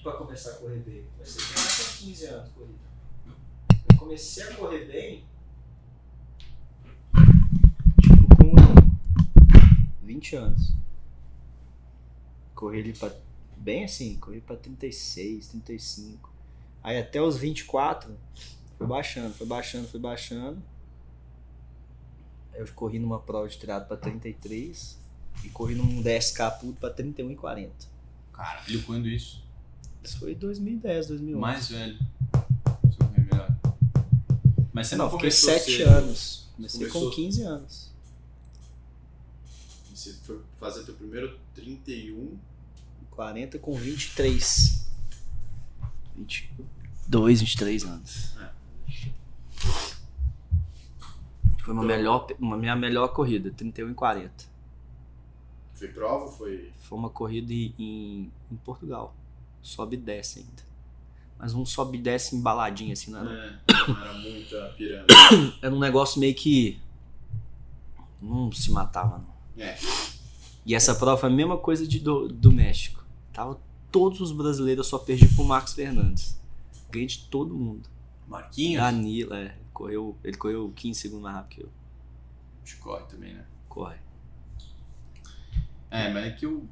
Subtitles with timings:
[0.00, 1.04] muito pra começar a correr bem.
[1.16, 2.78] Comecei a treinar com 15 anos corrida.
[3.90, 5.24] Eu comecei a correr bem.
[8.02, 10.72] Tipo, com 20 anos.
[12.54, 13.12] Corri ali pra.
[13.56, 16.32] Bem assim, corri pra 36, 35.
[16.82, 18.16] Aí até os 24,
[18.78, 20.62] foi baixando, foi baixando, foi baixando.
[22.54, 24.98] Eu corri numa prova de triado pra 33
[25.44, 27.70] e corri num 10K puto pra 31 e 40.
[28.32, 29.49] Caralho, quando isso?
[30.02, 31.40] Isso foi 2010, 2011.
[31.40, 31.98] Mais velho.
[31.98, 32.04] Se
[33.00, 33.56] eu correr melhor.
[34.72, 35.88] Mas você não, não, fiquei começou 7 cedo.
[35.90, 36.48] anos.
[36.56, 37.90] Comecei Começou- com 15 anos.
[39.94, 42.36] Você foi fazer teu primeiro 31.
[43.10, 44.86] 40 com 23.
[46.16, 48.36] 22, 23 anos.
[48.38, 48.50] É.
[51.62, 54.32] Foi uma, melhor, uma minha melhor corrida, 31 e 40.
[55.74, 56.72] Foi prova ou foi.
[56.80, 59.14] Foi uma corrida em, em Portugal.
[59.62, 60.70] Sobe e desce ainda.
[61.38, 65.14] Mas um sobe e desce embaladinho assim, não era, É, não era muita pirâmide.
[65.62, 66.78] era um negócio meio que.
[68.20, 69.64] Não se matava, não.
[69.64, 69.78] É.
[70.66, 73.02] E essa prova foi a mesma coisa de, do, do México.
[73.32, 73.58] Tava
[73.90, 76.38] todos os brasileiros, eu só perdi pro Marcos Fernandes.
[76.90, 77.88] Ganhei de todo mundo.
[78.28, 78.82] Marquinhos?
[78.82, 79.56] Danilo, é.
[79.72, 81.70] Correu, ele correu 15 segundos mais rápido que eu.
[82.62, 83.44] Acho que corre também, né?
[83.68, 83.96] Corre.
[85.90, 86.68] É, mas é que eu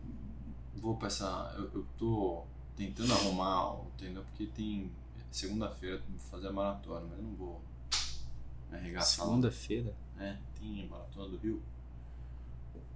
[0.77, 1.55] vou pra essa.
[1.57, 2.45] Eu, eu tô
[2.79, 4.23] tentando arrumar entendeu?
[4.23, 4.91] Porque tem.
[5.31, 7.61] Segunda-feira fazer a maratona, mas eu não vou
[8.71, 9.27] me arregaçar.
[9.27, 9.95] Segunda-feira?
[10.19, 11.63] É, tem a maratona do Rio,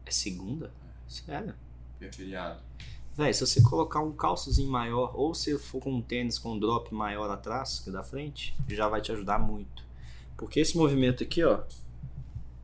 [0.06, 0.72] É segunda?
[1.06, 1.54] Sério?
[1.98, 2.60] que é feriado.
[3.14, 6.58] Véi, se você colocar um calçozinho maior, ou se for com um tênis com um
[6.58, 9.84] drop maior atrás, que é da frente, já vai te ajudar muito.
[10.36, 11.62] Porque esse movimento aqui, ó,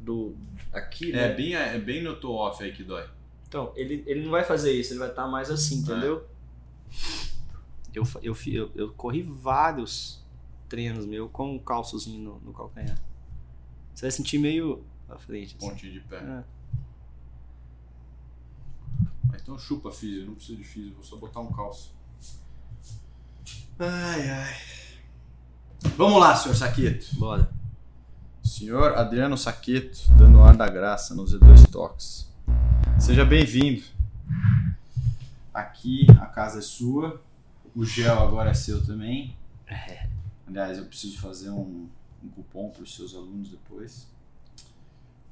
[0.01, 0.35] do
[0.73, 1.35] aqui, É né?
[1.35, 3.07] bem, é bem no toe off aí que dói.
[3.47, 6.27] Então, ele, ele não vai fazer isso, ele vai estar mais assim, entendeu?
[7.95, 10.25] Eu, eu, eu, eu corri vários
[10.69, 13.01] treinos meu com um calçozinho no, no calcanhar.
[13.95, 15.57] Você vai sentir meio pra frente.
[15.57, 15.69] Assim.
[15.69, 16.17] Pontinho de pé.
[16.17, 16.45] É.
[19.31, 21.95] Mas então chupa físio, não preciso de físio, vou só botar um calço.
[23.79, 24.55] Ai, ai.
[25.97, 27.07] Vamos lá, senhor Saqueto.
[27.19, 27.51] Bora.
[28.43, 32.29] Senhor Adriano Saqueto, dando ar da graça no Z2 Talks.
[32.99, 33.83] Seja bem-vindo.
[35.59, 37.23] Aqui a casa é sua,
[37.75, 39.37] o gel agora é seu também.
[40.47, 41.89] Aliás, eu preciso fazer um,
[42.23, 44.09] um cupom para os seus alunos depois.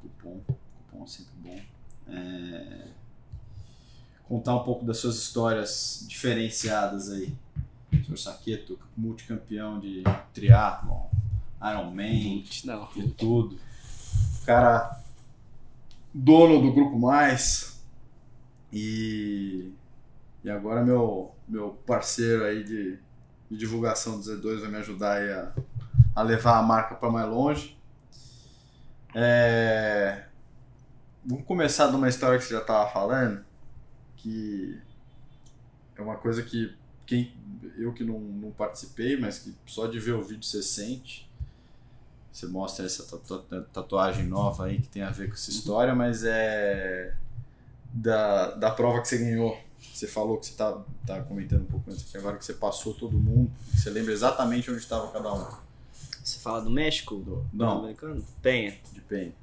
[0.03, 1.60] Cupom, cupom é sempre bom.
[2.09, 2.88] É,
[4.28, 7.32] Contar um pouco das suas histórias diferenciadas aí.
[7.92, 10.03] Senhor Saqueto, multicampeão de
[10.34, 11.06] triatlon,
[11.62, 13.56] Ironman, de tudo.
[14.44, 15.00] Cara,
[16.12, 17.81] dono do Grupo Mais.
[18.72, 19.72] E,
[20.46, 22.96] e agora meu, meu parceiro aí de,
[23.50, 25.52] de divulgação do Z2 vai me ajudar a,
[26.14, 27.76] a levar a marca para mais longe.
[29.12, 30.26] É,
[31.24, 33.44] vamos começar de uma história que você já estava falando,
[34.18, 34.80] que
[35.96, 37.34] é uma coisa que quem,
[37.76, 41.28] eu que não, não participei, mas que só de ver o vídeo você sente.
[42.30, 46.22] Você mostra essa tatu- tatuagem nova aí que tem a ver com essa história, mas
[46.22, 47.16] é
[47.92, 49.66] da, da prova que você ganhou.
[49.92, 52.92] Você falou que você tá, tá comentando um pouco antes aqui agora que você passou
[52.94, 55.47] todo mundo, você lembra exatamente onde estava cada um.
[56.22, 57.16] Você fala do México?
[57.16, 57.76] Do, Não.
[57.76, 58.25] Pan-Americano?
[58.42, 58.76] Penha.
[58.92, 59.34] De bem.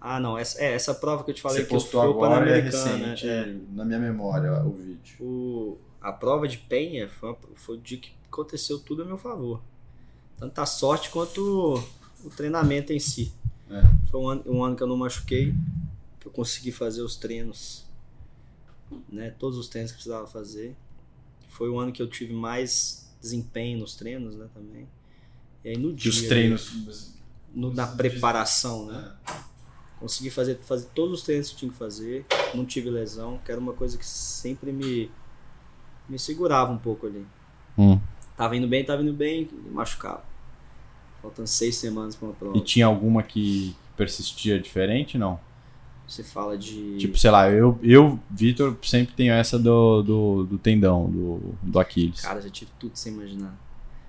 [0.00, 0.36] Ah, não.
[0.38, 2.50] Essa, é, essa prova que eu te falei Você que eu postou fui o agora
[2.50, 3.56] é recente é.
[3.72, 5.16] na minha memória o vídeo.
[5.18, 9.16] O, a prova de Penha foi, uma- foi o dia que aconteceu tudo a meu
[9.16, 9.62] favor.
[10.36, 11.40] Tanto a sorte quanto
[12.22, 13.32] o, o treinamento em si.
[13.70, 13.82] É.
[14.10, 15.54] Foi um ano, um ano que eu não machuquei,
[16.20, 17.86] que eu consegui fazer os treinos,
[19.08, 19.30] né?
[19.38, 20.74] Todos os treinos que precisava fazer.
[21.48, 24.46] Foi o ano que eu tive mais desempenho nos treinos, né?
[24.54, 24.86] Também.
[25.64, 26.10] E aí no dia.
[26.10, 27.14] os treinos.
[27.54, 29.12] no- na preparação, né?
[30.00, 33.60] Consegui fazer, fazer todos os treinos que tinha que fazer, não tive lesão, que era
[33.60, 35.10] uma coisa que sempre me,
[36.08, 37.24] me segurava um pouco ali.
[37.78, 37.98] Hum.
[38.36, 40.24] Tava indo bem, tava indo bem, me machucava.
[41.22, 42.58] Faltando seis semanas pra uma prova.
[42.58, 45.38] E tinha alguma que persistia diferente, não?
[46.06, 46.98] Você fala de.
[46.98, 51.78] Tipo, sei lá, eu, eu Vitor, sempre tenho essa do, do, do tendão, do, do
[51.80, 52.20] Aquiles.
[52.20, 53.58] Cara, já tive tudo sem imaginar.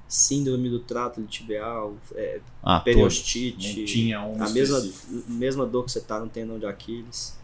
[0.08, 3.80] Síndrome do trato tibial, é, ah, periostite.
[3.80, 5.32] Não tinha um a mesma, específico.
[5.32, 7.38] mesma dor que você tá no tendão de Aquiles.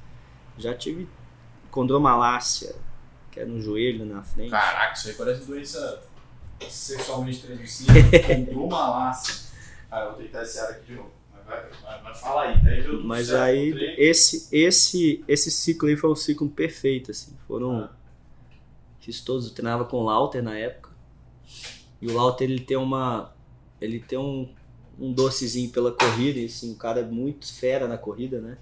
[0.57, 1.07] Já tive
[1.71, 2.75] condromalácia,
[3.31, 4.51] que é no joelho, na frente.
[4.51, 6.03] Caraca, isso aí parece doença
[6.69, 7.95] sexualmente transmissível.
[8.53, 9.50] com malácia.
[9.89, 11.21] Cara, eu vou tentar esse ar aqui de novo.
[11.51, 13.95] Mas vai, vai, vai fala aí, daí deu tudo Mas certo, aí, no treino.
[13.98, 17.36] esse, esse, esse ciclo aí foi um ciclo perfeito, assim.
[17.48, 18.01] Foram Ah.
[19.01, 20.92] Fiz todos, eu treinava com o Lauter na época.
[22.00, 23.33] E o Lauter ele tem uma.
[23.81, 24.48] Ele tem um,
[25.00, 28.57] um docezinho pela corrida, e assim, um cara muito fera na corrida, né?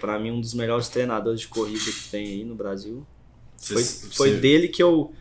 [0.00, 3.06] Pra mim, um dos melhores treinadores de corrida que tem aí no Brasil.
[3.58, 5.12] Foi, foi dele que eu.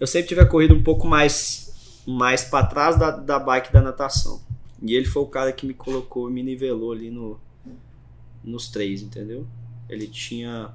[0.00, 3.82] Eu sempre tive a corrida um pouco mais, mais para trás da, da bike da
[3.82, 4.40] natação.
[4.82, 7.40] E ele foi o cara que me colocou, me nivelou ali no,
[8.42, 9.46] nos três, entendeu?
[9.88, 10.72] Ele tinha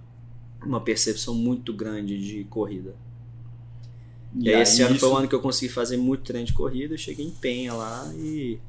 [0.62, 2.96] uma percepção muito grande de corrida.
[4.36, 5.06] E, e aí, esse ano isso...
[5.06, 7.74] foi o ano que eu consegui fazer muito treino de corrida, eu cheguei em Penha
[7.74, 8.60] lá e.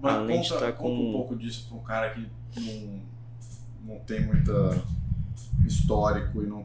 [0.00, 1.08] mas além conta, de estar com.
[1.08, 3.02] um pouco disso para um cara que não,
[3.84, 4.52] não tem muita
[5.66, 6.64] histórico e não.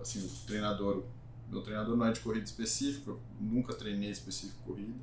[0.00, 1.04] Assim, o treinador.
[1.50, 4.94] Meu treinador não é de corrida específica, eu nunca treinei específico corrida.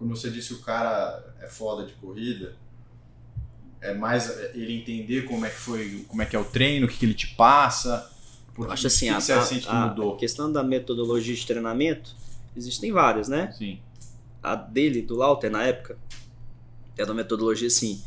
[0.00, 2.56] Quando você disse o cara é foda de corrida,
[3.82, 6.88] é mais ele entender como é que foi, como é que é o treino, o
[6.88, 8.10] que, que ele te passa.
[8.56, 12.16] Eu acho assim, que a, que a, a, questão da metodologia de treinamento,
[12.56, 13.52] existem várias, né?
[13.52, 13.78] Sim.
[14.42, 15.98] A dele, do Lauter, na época,
[16.96, 18.02] era uma metodologia assim,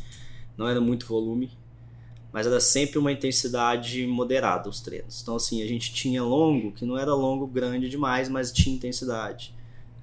[0.56, 1.48] não era muito volume,
[2.32, 5.22] mas era sempre uma intensidade moderada os treinos.
[5.22, 9.53] Então, assim, a gente tinha longo, que não era longo grande demais, mas tinha intensidade.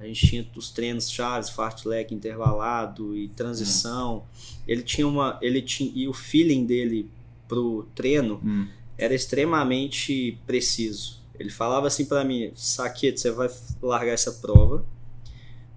[0.02, 4.18] A gente tinha os treinos chaves, fartlek intervalado e transição.
[4.18, 4.58] Hum.
[4.68, 7.08] Ele tinha uma, ele tinha e o feeling dele
[7.48, 8.68] pro treino hum.
[8.98, 11.22] era extremamente preciso.
[11.40, 13.48] Ele falava assim para mim, Saquete, você vai
[13.80, 14.84] largar essa prova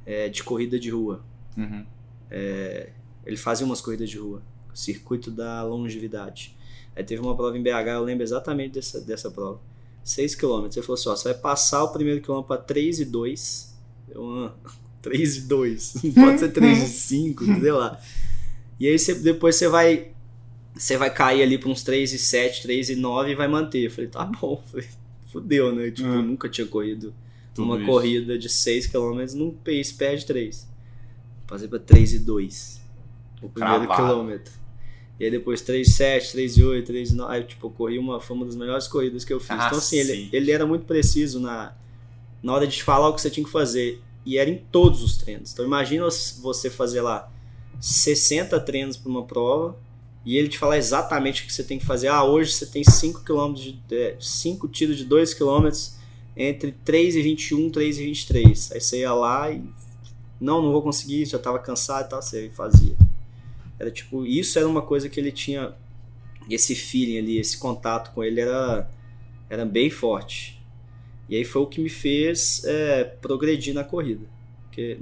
[0.06, 1.22] é, de corrida de rua.
[1.56, 1.84] Uhum.
[2.30, 2.90] É,
[3.26, 4.42] ele fazia umas corridas de rua,
[4.72, 6.56] circuito da longevidade.
[6.96, 9.60] Aí teve uma prova em BH, eu lembro exatamente dessa, dessa prova.
[10.02, 10.64] 6 km.
[10.64, 13.73] Ele falou assim: ó, você vai passar o primeiro quilômetro para 3 e 2
[14.14, 14.56] uma
[15.02, 18.00] 3 e 2, pode ser 3 e 5, sei lá.
[18.80, 20.12] E aí você, depois você vai
[20.74, 23.84] você vai cair ali para uns 3 e 7, 3 e 9 e vai manter.
[23.84, 24.88] Eu falei, tá bom, falei,
[25.30, 25.90] fudeu, né?
[25.90, 26.22] Tipo, hum.
[26.22, 27.14] nunca tinha corrido
[27.54, 27.86] Tudo uma isso.
[27.86, 30.68] corrida de 6 km num pace pad 3.
[31.46, 32.80] Passei para 3 e 2
[33.42, 34.08] o primeiro Cravado.
[34.08, 34.52] quilômetro.
[35.20, 37.34] E aí depois 3 e 7, 3 e 8, 3 e 9.
[37.34, 39.50] Aí, tipo, eu corri uma, foi uma das melhores corridas que eu fiz.
[39.50, 41.72] Ah, então, assim, ele, ele era muito preciso na,
[42.44, 44.02] na hora de te falar o que você tinha que fazer.
[44.24, 45.52] E era em todos os treinos.
[45.52, 46.06] Então imagina
[46.42, 47.30] você fazer lá
[47.80, 49.76] 60 treinos para uma prova
[50.24, 52.08] e ele te falar exatamente o que você tem que fazer.
[52.08, 53.78] Ah, hoje você tem 5 km de
[54.20, 55.68] 5 tiros de 2 km
[56.36, 58.72] entre 3 e 21, 3 e 23.
[58.72, 59.62] Aí você ia lá e
[60.38, 62.96] não, não vou conseguir, já estava cansado e tal, você fazia.
[63.78, 65.74] Era tipo, isso era uma coisa que ele tinha
[66.50, 68.90] esse feeling ali, esse contato com ele era
[69.48, 70.53] era bem forte.
[71.28, 74.26] E aí foi o que me fez é, progredir na corrida.
[74.64, 74.98] Porque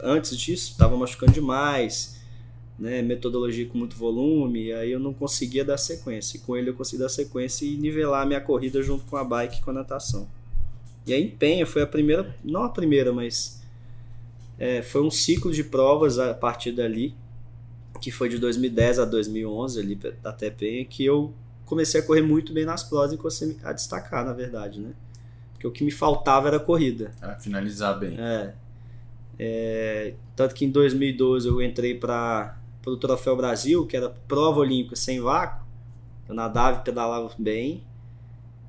[0.00, 2.20] antes disso estava machucando demais,
[2.78, 6.36] né, metodologia com muito volume, e aí eu não conseguia dar sequência.
[6.36, 9.24] E com ele eu consegui dar sequência e nivelar a minha corrida junto com a
[9.24, 10.28] bike e com a natação.
[11.06, 13.62] E a Empenha foi a primeira, não a primeira, mas
[14.58, 17.14] é, foi um ciclo de provas a partir dali,
[18.00, 21.32] que foi de 2010 a 2011 ali até Penha, que eu
[21.64, 24.92] comecei a correr muito bem nas provas e comecei a destacar, na verdade, né?
[25.58, 27.10] Porque o que me faltava era a corrida.
[27.20, 28.16] É, finalizar bem.
[28.16, 28.54] É.
[29.36, 30.14] é.
[30.36, 35.20] Tanto que em 2012 eu entrei para o Troféu Brasil, que era prova olímpica sem
[35.20, 35.66] vácuo.
[36.28, 37.84] Eu nadava e pedalava bem.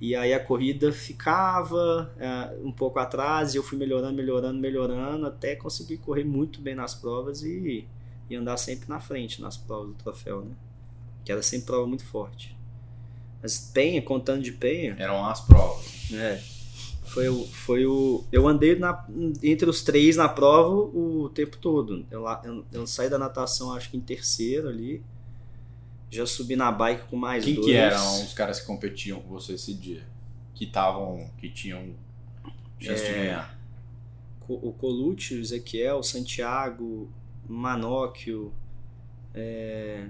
[0.01, 5.27] E aí a corrida ficava é, um pouco atrás e eu fui melhorando, melhorando, melhorando
[5.27, 7.85] até conseguir correr muito bem nas provas e,
[8.27, 10.55] e andar sempre na frente nas provas do troféu, né?
[11.23, 12.57] Que era sempre prova muito forte.
[13.43, 14.95] Mas Penha, contando de Penha.
[14.97, 16.11] Eram as provas.
[16.13, 16.58] É.
[17.05, 18.23] Foi o, foi o.
[18.31, 19.05] Eu andei na,
[19.41, 22.05] entre os três na prova o tempo todo.
[22.11, 25.03] Eu, eu, eu, saí da natação, acho que em terceiro ali.
[26.11, 27.65] Já subi na bike com mais Quem dois.
[27.65, 30.03] Quem que eram os caras que competiam com você esse dia?
[30.53, 31.29] Que estavam.
[31.37, 31.93] que tinham
[32.79, 33.59] chance é, de ganhar?
[34.47, 37.11] O Colucci, o Ezequiel, o Santiago,
[37.47, 38.51] Manóquio.
[39.33, 40.09] É,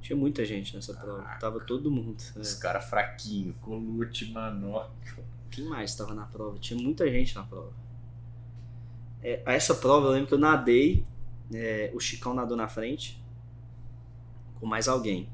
[0.00, 1.22] tinha muita gente nessa prova.
[1.22, 1.40] Caraca.
[1.40, 2.22] Tava todo mundo.
[2.36, 2.60] Os é.
[2.60, 5.24] caras fraquinhos, Colucci, Manóquio.
[5.54, 6.58] Quem mais estava na prova?
[6.58, 7.72] Tinha muita gente na prova.
[9.22, 11.04] É, essa prova eu lembro que eu nadei,
[11.52, 13.22] é, o Chicão nadou na frente,
[14.58, 15.28] com mais alguém,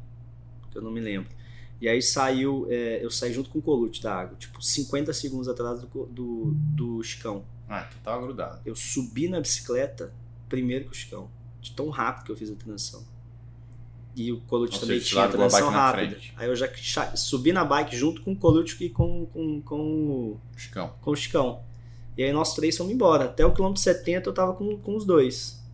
[0.71, 1.35] que eu não me lembro.
[1.81, 5.49] E aí saiu, é, eu saí junto com o Colute da água, tipo 50 segundos
[5.49, 7.43] atrás do, do, do Chicão.
[7.67, 8.61] Ah, tu tava grudado.
[8.67, 10.13] Eu subi na bicicleta
[10.51, 11.31] primeiro que o Chicão,
[11.63, 13.03] de tão rápido que eu fiz a transição.
[14.21, 16.19] E o Colucci também tinha transição rápida.
[16.37, 16.69] Aí eu já
[17.17, 20.93] subi na bike junto com o Colucci e com, com, com, o Chicão.
[21.01, 21.61] com o Chicão.
[22.19, 23.25] E aí nós três fomos embora.
[23.25, 25.65] Até o quilômetro 70 eu tava com, com os dois.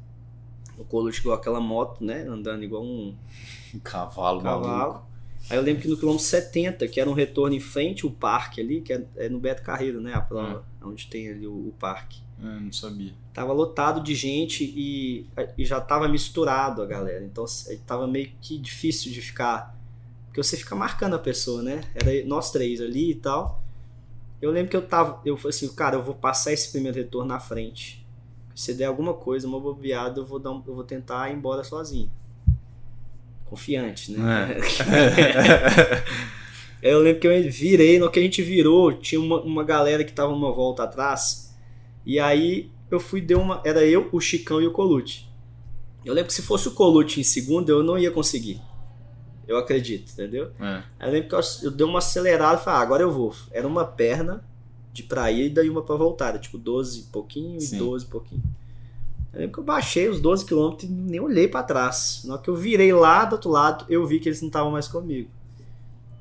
[0.78, 2.20] O Colucci igual aquela moto, né?
[2.28, 3.16] Andando igual um,
[3.74, 5.02] um cavalo, cavalo.
[5.50, 8.60] Aí eu lembro que no quilômetro 70, que era um retorno em frente ao parque
[8.60, 10.14] ali, que é, é no Beto Carreiro, né?
[10.14, 12.20] A prova, onde tem ali o, o parque.
[12.38, 13.12] Eu não sabia.
[13.32, 15.26] Tava lotado de gente e,
[15.56, 17.24] e já tava misturado a galera.
[17.24, 19.74] Então é, tava meio que difícil de ficar.
[20.26, 21.80] Porque você fica marcando a pessoa, né?
[21.94, 23.62] Era nós três ali e tal.
[24.40, 25.20] Eu lembro que eu tava.
[25.24, 28.06] Eu falei assim, cara, eu vou passar esse primeiro retorno na frente.
[28.54, 31.64] Se der alguma coisa, uma bobeada, eu vou, dar um, eu vou tentar ir embora
[31.64, 32.10] sozinho.
[33.46, 34.56] Confiante, né?
[36.82, 36.90] É.
[36.90, 40.12] eu lembro que eu virei, no que a gente virou, tinha uma, uma galera que
[40.12, 41.45] tava uma volta atrás.
[42.06, 43.60] E aí eu fui, deu uma.
[43.64, 45.28] Era eu, o Chicão e o Colute.
[46.04, 48.60] Eu lembro que se fosse o Colute em segundo, eu não ia conseguir.
[49.46, 50.50] Eu acredito, entendeu?
[50.60, 50.82] É.
[50.98, 53.34] Aí eu lembro que eu, eu dei uma acelerada e falei, ah, agora eu vou.
[53.50, 54.44] Era uma perna
[54.92, 56.28] de pra ir e daí uma pra voltar.
[56.28, 57.76] Era tipo 12 e pouquinho Sim.
[57.76, 58.42] e 12 e pouquinho.
[59.32, 62.22] Eu lembro que eu baixei os 12 km e nem olhei pra trás.
[62.24, 64.70] Na hora que eu virei lá do outro lado, eu vi que eles não estavam
[64.70, 65.28] mais comigo.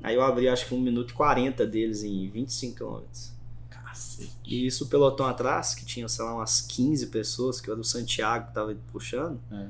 [0.02, 3.35] Aí eu abri acho que 1 minuto e 40 deles em 25 km.
[3.96, 4.32] Cacete.
[4.44, 7.84] E isso o pelotão atrás, que tinha, sei lá, umas 15 pessoas, que era o
[7.84, 9.68] Santiago que tava puxando, É.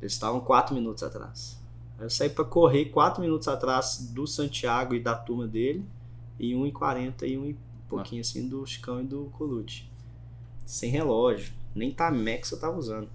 [0.00, 1.58] eles estavam 4 minutos atrás.
[1.98, 5.84] Aí eu saí pra correr 4 minutos atrás do Santiago e da turma dele,
[6.38, 7.56] e 1,40 e 1 e
[7.88, 9.90] pouquinho assim do Chicão e do Colute.
[10.66, 13.08] Sem relógio, nem Tamex eu tava usando.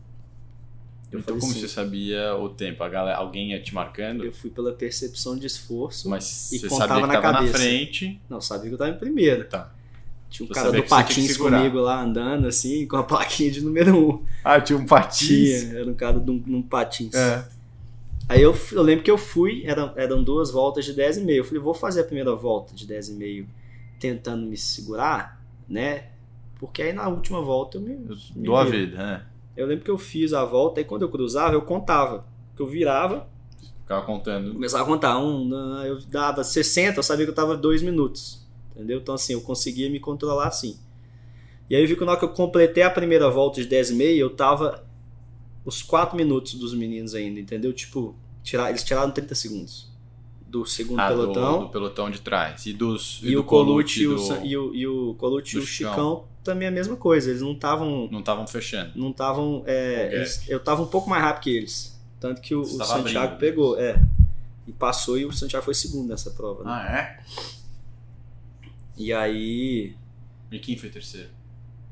[1.11, 2.83] Eu então, como assim, você sabia o tempo?
[2.83, 4.23] A galera, alguém ia te marcando?
[4.23, 6.07] Eu fui pela percepção de esforço.
[6.07, 7.57] Mas E você contava sabia que na tava na cabeça.
[7.57, 8.21] frente.
[8.29, 9.43] Não, sabia que eu tava em primeiro.
[9.49, 9.73] Tá.
[10.29, 11.57] Tinha um cara do que que patins segurar.
[11.57, 14.09] comigo lá andando, assim, com a plaquinha de número 1.
[14.09, 14.25] Um.
[14.43, 15.61] Ah, tinha um patins.
[15.61, 17.15] Tinha, era um cara num, num patins.
[17.15, 17.47] É.
[18.27, 21.29] Aí eu, eu lembro que eu fui, eram, eram duas voltas de 10,5.
[21.31, 23.47] Eu falei, vou fazer a primeira volta de 10,5
[23.99, 26.05] tentando me segurar, né?
[26.59, 27.93] Porque aí na última volta eu me.
[27.93, 29.25] Eu me dou a vida, né?
[29.57, 32.23] Eu lembro que eu fiz a volta e quando eu cruzava, eu contava.
[32.55, 33.27] Que eu virava,
[33.81, 34.53] Ficava contando.
[34.53, 35.17] começava a contar.
[35.17, 35.49] Um,
[35.83, 38.47] eu dava 60, eu sabia que eu tava dois minutos.
[38.79, 38.99] Entendeu?
[38.99, 40.79] Então assim, eu conseguia me controlar assim.
[41.69, 44.15] E aí eu vi que na hora que eu completei a primeira volta de 10,5,
[44.17, 44.83] eu tava
[45.65, 47.73] os 4 minutos dos meninos ainda, entendeu?
[47.73, 49.89] Tipo, tirar, eles tiraram 30 segundos
[50.47, 51.59] do segundo Ah, do- pelotão.
[51.65, 52.65] Do, pelotão de trás.
[52.65, 53.19] E dos.
[53.21, 55.67] E, do o Colucci e o, do- e o, e o Colucci e do o
[55.67, 55.91] Chicão.
[55.91, 57.29] Chicão também a mesma coisa.
[57.29, 58.07] Eles não estavam.
[58.09, 58.91] Não estavam fechando.
[58.95, 59.61] Não estavam.
[59.67, 61.99] é, eles- eu tava um pouco mais rápido que eles.
[62.19, 63.39] Tanto que o, o Santiago abrindo.
[63.39, 64.01] pegou, é.
[64.67, 66.63] E passou e o Santiago foi segundo nessa prova.
[66.63, 66.71] né?
[66.71, 67.19] Ah, é?
[68.99, 69.95] E aí
[70.51, 71.29] E quem foi terceiro?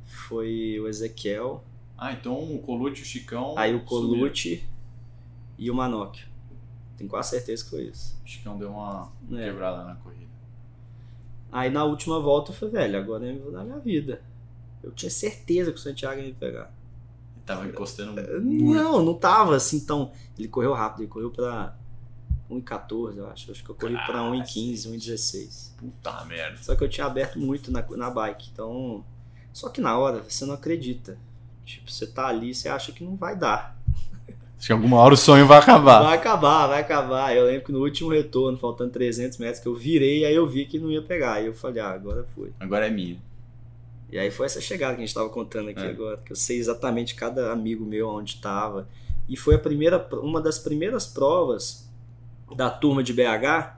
[0.05, 1.63] foi o Ezequiel,
[1.97, 3.57] Ah, então o Colucci e o Chicão.
[3.57, 3.79] aí o.
[3.83, 4.63] Colucci
[5.57, 6.27] e o Manóquio.
[6.97, 8.15] Tenho quase certeza que foi isso.
[8.23, 9.45] O Chicão deu uma É.
[9.45, 10.27] quebrada na corrida.
[11.51, 14.21] Aí na última volta eu falei, velho, agora eu vou dar minha vida.
[14.83, 16.71] Eu tinha certeza que o Santiago ia me pegar.
[17.35, 18.73] Ele tava encostando muito.
[18.75, 20.11] Não, não tava assim tão.
[20.37, 21.75] Ele correu rápido, ele correu pra
[22.49, 23.51] 1,14, eu acho.
[23.51, 25.71] Acho que eu corri pra 1,15, 1,16.
[25.77, 26.57] Puta merda.
[26.61, 28.49] Só que eu tinha aberto muito na, na bike.
[28.51, 29.03] Então.
[29.53, 31.17] Só que na hora você não acredita.
[31.65, 33.77] Tipo, você tá ali, você acha que não vai dar.
[34.57, 36.01] Acho que alguma hora o sonho vai acabar.
[36.03, 37.35] Vai acabar, vai acabar.
[37.35, 40.65] Eu lembro que no último retorno, faltando 300 metros, que eu virei, aí eu vi
[40.65, 41.33] que não ia pegar.
[41.33, 42.51] Aí eu falei, ah, agora foi.
[42.59, 43.21] Agora é minha.
[44.11, 45.89] E aí foi essa chegada que a gente tava contando aqui É.
[45.89, 48.87] agora, que eu sei exatamente cada amigo meu onde estava.
[49.27, 51.86] E foi a primeira, uma das primeiras provas
[52.55, 53.75] da turma de BH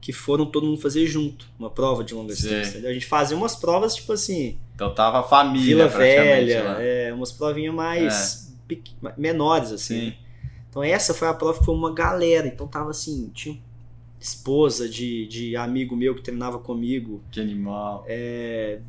[0.00, 2.88] que foram todo mundo fazer junto, uma prova de longa distância.
[2.88, 6.82] A gente fazia umas provas tipo assim, Então tava a família Vila Velha, lá.
[6.82, 10.10] é, umas provinhas mais pequ- menores assim.
[10.10, 10.14] Sim.
[10.70, 13.58] Então essa foi a prova que foi uma galera, então tava assim, tinha
[14.18, 18.04] esposa de, de amigo meu que treinava comigo, Que animal.
[18.06, 18.80] é,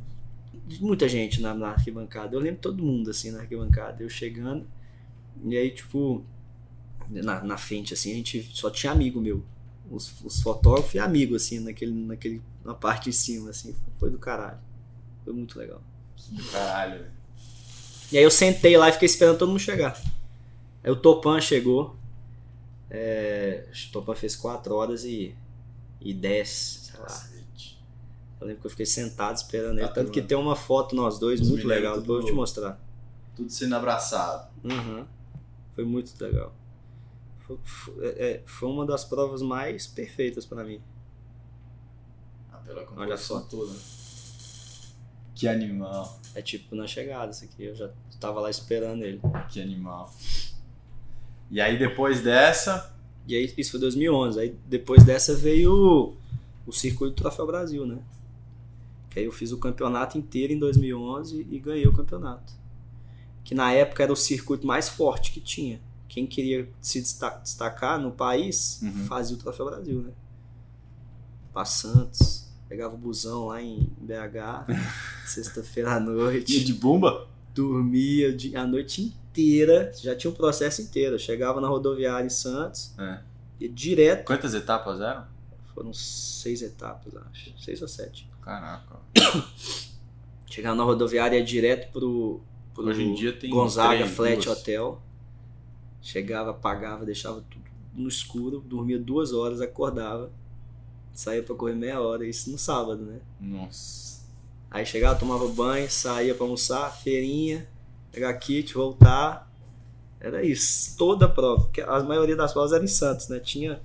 [0.80, 2.36] muita gente na, na arquibancada.
[2.36, 4.04] Eu lembro todo mundo assim na arquibancada.
[4.04, 4.66] Eu chegando,
[5.46, 6.24] e aí, tipo,
[7.12, 9.44] na, na frente, assim, a gente só tinha amigo meu.
[9.90, 13.76] Os, os fotógrafos e amigo, assim, naquele, naquele, na parte de cima, assim.
[14.00, 14.60] Foi do caralho.
[15.26, 15.82] Foi muito legal.
[16.30, 17.00] Do caralho.
[17.00, 17.12] velho.
[18.12, 20.02] E aí eu sentei lá e fiquei esperando todo mundo chegar.
[20.84, 21.96] Aí o Topan chegou.
[22.90, 25.36] É, o Topan fez 4 horas e,
[26.00, 27.06] e 10, sei lá.
[27.06, 27.82] Cacete.
[28.40, 29.88] Eu lembro que eu fiquei sentado esperando ele.
[29.88, 32.00] Tá Tanto que tem uma foto nós dois Os muito legal.
[32.00, 32.80] Depois eu vou te mostrar.
[33.36, 34.50] Tudo sendo abraçado.
[34.64, 35.06] Uhum.
[35.76, 36.54] Foi muito legal.
[37.62, 40.82] Foi, foi- é, foi uma das provas mais perfeitas pra mim.
[42.52, 43.40] Ah, pela Olha só.
[43.42, 43.74] toda.
[45.36, 46.20] Que animal.
[46.36, 47.64] É tipo na chegada, isso aqui.
[47.66, 47.90] Eu já
[48.20, 49.20] tava lá esperando ele.
[49.50, 50.14] Que animal.
[51.50, 52.94] E aí depois dessa.
[53.28, 54.40] E aí, isso foi 2011.
[54.40, 56.18] Aí depois dessa veio o,
[56.68, 58.00] o circuito do Troféu Brasil, né?
[59.10, 62.54] Que aí eu fiz o campeonato inteiro em 2011 e ganhei o campeonato.
[63.44, 65.82] Que na época era o circuito mais forte que tinha.
[66.14, 69.06] Quem queria se desta- destacar no país Uhum.
[69.06, 70.12] fazia o Troféu Brasil, né?
[71.54, 72.50] pra Santos.
[72.68, 74.66] Pegava o busão lá em BH,
[75.26, 76.64] sexta-feira à E noite.
[76.66, 77.28] de bomba?
[77.56, 81.16] Dormia a noite inteira, já tinha o processo inteiro.
[81.16, 83.20] Eu chegava na rodoviária em Santos, É.
[83.60, 85.26] e direto, Quantas etapas eram?
[85.74, 87.54] foram seis etapas, acho.
[87.58, 88.30] Seis ou sete.
[88.42, 88.98] Caraca.
[90.50, 92.42] Chegava na rodoviária ia direto pro,
[92.74, 94.58] pro Hoje em dia tem Gonzaga três, Flat duas.
[94.60, 95.02] Hotel.
[96.02, 97.62] Chegava, pagava, deixava tudo
[97.94, 100.32] no escuro, dormia duas horas, acordava,
[101.14, 103.20] saía pra correr meia hora, isso no sábado, né?
[103.40, 104.22] Nossa.
[104.72, 107.68] Aí chegava, tomava banho, saía pra almoçar, feirinha,
[108.12, 109.52] pegar kit, voltar.
[110.20, 111.64] Era isso, toda a prova.
[111.64, 113.40] Porque a maioria das provas era em Santos, né?
[113.40, 113.82] Tinha,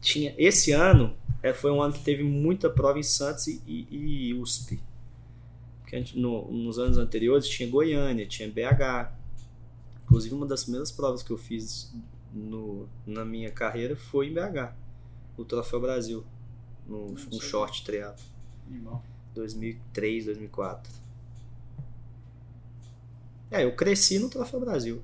[0.00, 3.88] tinha esse ano é, foi um ano que teve muita prova em Santos e, e-
[4.28, 4.78] e USP.
[5.80, 9.10] Porque gente, no- nos anos anteriores tinha Goiânia, tinha BH.
[10.12, 11.90] Inclusive uma das primeiras provas que eu fiz
[12.34, 14.74] no, na minha carreira foi em BH,
[15.38, 16.22] o Troféu Brasil,
[16.86, 18.22] no, um short triatlo.
[18.68, 19.02] Animal.
[19.34, 20.92] 2003, 2004.
[23.50, 25.02] É, eu cresci no Troféu Brasil.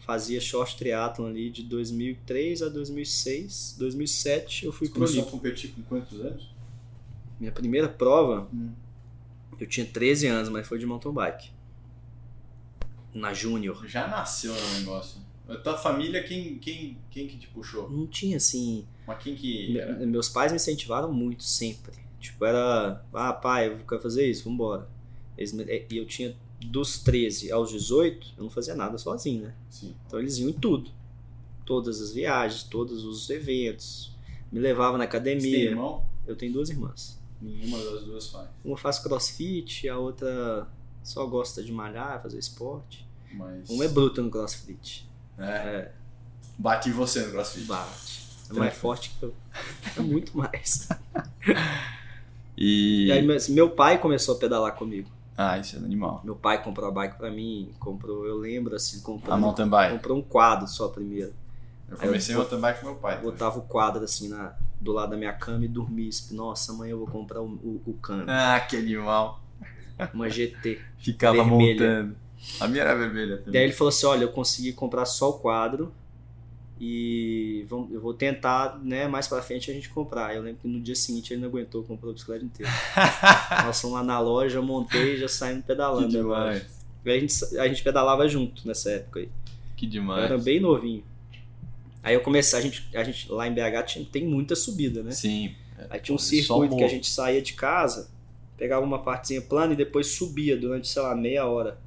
[0.00, 3.76] Fazia short triathlon ali de 2003 a 2006.
[3.78, 6.50] 2007 eu fui Você pro começou a competir com quantos anos?
[7.38, 8.72] Minha primeira prova, Hum.
[9.60, 11.50] eu tinha 13 anos, mas foi de mountain bike.
[13.18, 13.86] Na Júnior.
[13.86, 15.20] Já nasceu no negócio.
[15.48, 17.88] A tua família, quem, quem, quem que te puxou?
[17.88, 18.86] Não tinha assim.
[19.06, 20.06] Mas quem que Me-?
[20.06, 21.94] Meus pais me incentivaram muito, sempre.
[22.20, 24.88] Tipo, era, ah, pai, eu quero fazer isso, vambora.
[25.36, 29.54] Eles E eu tinha dos 13 aos 18, eu não fazia nada sozinho, né?
[29.70, 29.94] Sim.
[30.06, 30.90] Então eles iam em tudo.
[31.64, 34.12] Todas as viagens, todos os eventos.
[34.50, 35.58] Me levavam na Você tem academia.
[35.70, 36.04] irmão?
[36.26, 37.18] Eu tenho duas irmãs.
[37.40, 38.48] Nenhuma das duas faz.
[38.64, 40.66] Uma faz crossfit, a outra
[41.02, 43.06] só gosta de malhar, fazer esporte.
[43.34, 43.68] Mas...
[43.70, 45.08] Uma é bruta no crossfit.
[45.38, 45.42] É.
[45.44, 45.92] É,
[46.58, 47.64] Bate em você no crossfit.
[47.66, 48.18] bate.
[48.50, 49.34] É mais forte que eu.
[49.96, 50.88] É muito mais.
[52.56, 53.06] E...
[53.06, 55.08] E aí, meu pai começou a pedalar comigo.
[55.36, 56.20] Ah, isso é animal.
[56.24, 59.92] Meu pai comprou a bike pra mim, comprou, eu lembro assim, comprou, A mountain bike.
[59.94, 61.32] comprou um quadro só primeiro.
[61.88, 63.16] Eu Aí eu comecei vou- mountain bike com meu pai.
[63.16, 63.30] também.
[63.30, 66.10] Botava o quadro assim na, do lado da minha cama e dormia.
[66.32, 68.24] Nossa, amanhã eu vou comprar o, o, o cano.
[68.26, 69.40] Ah, que animal.
[70.12, 70.80] Uma GT.
[70.98, 71.72] Ficava Vermelha.
[72.02, 72.16] montando.
[72.60, 73.52] A minha era vermelha também.
[73.52, 75.92] Daí ele falou assim: olha, eu consegui comprar só o quadro
[76.80, 80.34] e vamos, eu vou tentar, né, mais pra frente a gente comprar.
[80.34, 82.70] Eu lembro que no dia seguinte ele não aguentou, comprou a bicicleta inteira.
[83.64, 86.12] Nós fomos lá na loja, eu montei e já saímos que pedalando.
[86.12, 86.60] da loja.
[86.60, 86.78] demais.
[87.04, 89.28] A gente, a gente pedalava junto nessa época aí.
[89.76, 90.24] Que Eu demais.
[90.24, 91.02] era bem novinho.
[92.02, 95.10] Aí eu comecei, a gente, a gente lá em BH tinha, tem muita subida, né?
[95.10, 95.54] Sim.
[95.90, 98.10] Aí tinha um Só circuito que a gente saía de casa,
[98.56, 101.78] pegava uma partezinha plana e depois subia durante, sei lá, meia hora.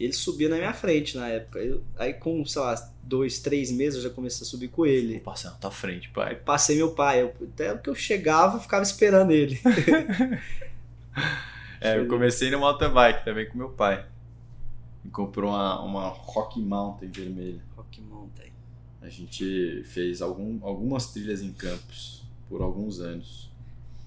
[0.00, 1.58] Ele subia na minha frente na época.
[1.58, 4.86] Eu- aí com, sei lá, dois, três meses eu já comecei a subir com Vou
[4.86, 5.20] ele.
[5.20, 6.36] passar na tua frente, pai.
[6.36, 7.22] passei meu pai.
[7.22, 9.60] Eu, até que eu chegava, eu ficava esperando ele.
[11.80, 14.04] É, eu comecei no mountain bike também com meu pai.
[15.02, 17.60] Ele comprou uma, uma Rock Mountain vermelha.
[17.74, 18.52] Rock Mountain.
[19.00, 23.50] A gente fez algum, algumas trilhas em campos por alguns anos.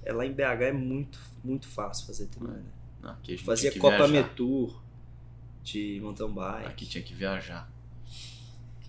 [0.05, 2.61] É, lá em BH é muito, muito fácil fazer trilha,
[3.01, 3.15] né?
[3.23, 4.07] Gente Fazia Copa viajar.
[4.11, 4.82] Metur
[5.63, 6.67] de mountain bike.
[6.67, 7.71] Aqui tinha que viajar.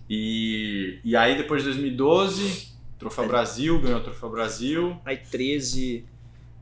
[0.09, 4.99] E, e aí depois de 2012, Troféu Brasil, ganhou o Troféu Brasil.
[5.03, 6.05] Aí 13,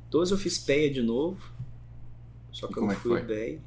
[0.09, 1.51] 12 eu fiz penha de novo.
[2.51, 3.21] Só E que eu não é fui foi?
[3.23, 3.61] bem.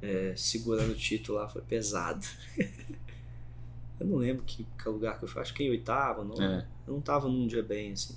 [0.00, 2.24] É, segurando o título lá foi pesado.
[3.98, 5.42] eu não lembro que, que lugar que eu fui.
[5.42, 6.42] Acho que em oitavo, não.
[6.42, 6.66] É.
[6.86, 8.16] Eu não tava num dia bem, assim.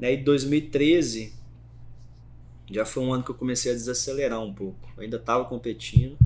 [0.00, 1.34] Aí 2013
[2.70, 4.88] já foi um ano que eu comecei a desacelerar um pouco.
[4.96, 6.16] Eu ainda tava competindo.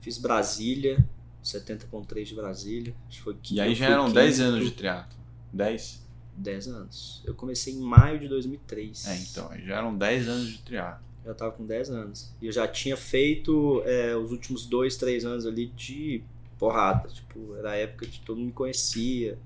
[0.00, 1.04] Fiz Brasília,
[1.44, 2.94] 70.3 de Brasília.
[3.08, 4.48] Acho que foi E aí já eram 10 quinto.
[4.48, 5.18] anos de triatlo.
[5.52, 6.06] 10?
[6.36, 7.22] 10 anos.
[7.26, 9.06] Eu comecei em maio de 2003.
[9.06, 11.04] É, então, aí já eram 10 anos de triatlo.
[11.24, 12.32] Já tava com 10 anos.
[12.40, 16.22] E eu já tinha feito é, os últimos 2, 3 anos ali de
[16.58, 17.08] porrada.
[17.08, 19.36] Tipo, era a época que todo mundo me conhecia.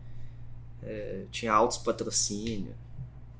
[0.83, 2.75] É, tinha altos patrocínios.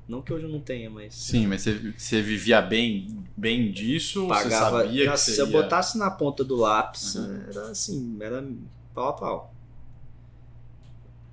[0.07, 1.13] Não que hoje eu não tenha, mas.
[1.15, 4.27] Sim, mas você, você vivia bem, bem disso?
[4.27, 4.79] pagava.
[4.79, 7.43] você sabia já, que se eu botasse na ponta do lápis, Uhum.
[7.47, 8.45] era assim, era
[8.93, 9.53] pau a pau.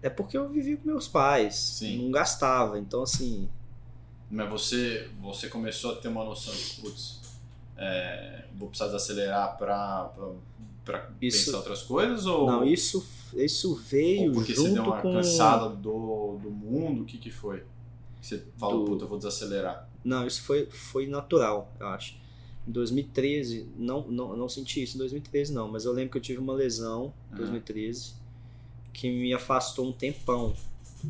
[0.02, 1.54] É porque eu vivia com meus pais.
[1.56, 2.04] Sim.
[2.04, 2.78] Não gastava.
[2.78, 3.48] Então, assim.
[4.30, 7.18] Mas você, você começou a ter uma noção de, putz,
[7.76, 10.12] é, vou precisar desacelerar pra
[11.20, 12.24] Isso- pensar outras coisas?
[12.26, 13.04] Ou, Não, isso,
[13.34, 15.12] isso veio ou porque junto você deu uma com.
[15.12, 17.02] cansada do, do mundo?
[17.02, 17.64] O que que foi?
[18.20, 19.88] Você falou, Do- puta, eu vou desacelerar.
[20.04, 22.16] Não, isso foi, foi natural, eu acho.
[22.66, 26.22] Em 2013, não, não, não senti isso em 2013, não, mas eu lembro que eu
[26.22, 27.36] tive uma lesão em Aham.
[27.38, 28.14] 2013
[28.92, 30.54] que me afastou um tempão.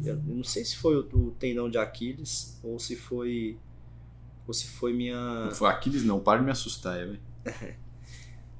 [0.04, 3.58] Eu não sei se foi o, o tendão de Aquiles ou se foi.
[4.46, 5.16] Ou se foi minha.
[5.46, 7.20] Não foi Aquiles, não, para de me assustar, velho.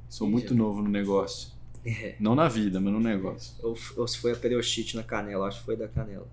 [0.09, 1.51] Sou muito novo no negócio.
[1.85, 2.17] É.
[2.21, 3.55] Não na vida, mas no negócio.
[3.63, 6.29] Ou, ou se foi a periostite na canela, acho que foi da canela.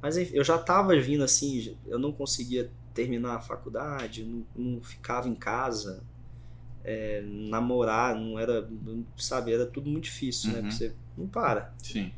[0.00, 4.82] Mas enfim, eu já tava vindo assim, eu não conseguia terminar a faculdade, não, não
[4.82, 6.02] ficava em casa,
[6.84, 8.68] é, namorar, não era,
[9.16, 10.56] sabe, era tudo muito difícil, né?
[10.56, 10.62] Uhum.
[10.62, 11.74] Porque você não para.
[11.82, 12.12] Sim.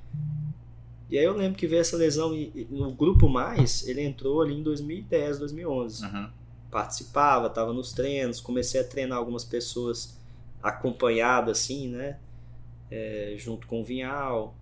[1.10, 4.42] E aí eu lembro que veio essa lesão e, e no grupo mais, ele entrou
[4.42, 6.04] ali em 2010, 2011.
[6.04, 6.30] Uhum.
[6.70, 10.16] Participava, tava nos treinos, comecei a treinar algumas pessoas
[10.62, 12.18] acompanhado assim, né?
[12.90, 14.54] É, junto com o Vinhal.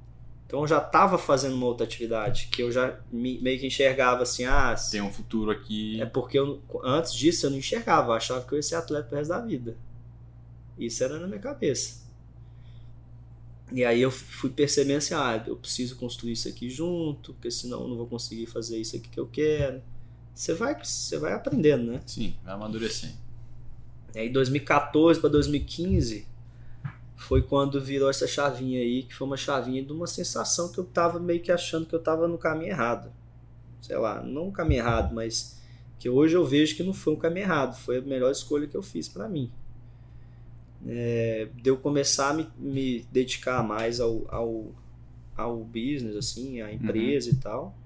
[0.49, 4.23] Então eu já tava fazendo uma outra atividade que eu já me- meio que enxergava
[4.23, 6.01] assim, ah, Tem um futuro aqui.
[6.01, 9.07] é porque eu, antes disso eu não enxergava, eu achava que eu ia ser atleta
[9.09, 9.77] pro resto da vida.
[10.79, 12.09] Isso era na minha cabeça.
[13.71, 17.83] E aí eu fui percebendo assim, ah, eu preciso construir isso aqui junto, porque senão
[17.83, 19.83] eu não vou conseguir fazer isso aqui que eu quero.
[20.35, 22.01] Você vai, você vai aprendendo, né?
[22.07, 23.13] Sim, vai amadurecendo.
[24.15, 26.27] E aí 2014 para 2015
[27.19, 30.85] foi quando virou essa chavinha aí, que foi uma chavinha de uma sensação que eu
[30.85, 33.13] tava meio que achando que eu tava no caminho errado.
[33.83, 35.61] Sei lá, não no caminho errado, mas
[35.99, 38.77] que hoje eu vejo que não foi um caminho errado, foi a melhor escolha que
[38.77, 39.51] eu fiz para mim.
[40.87, 44.67] É, de eu começar a me, me dedicar mais ao, ao,
[45.37, 47.77] ao business, assim, à empresa e tal,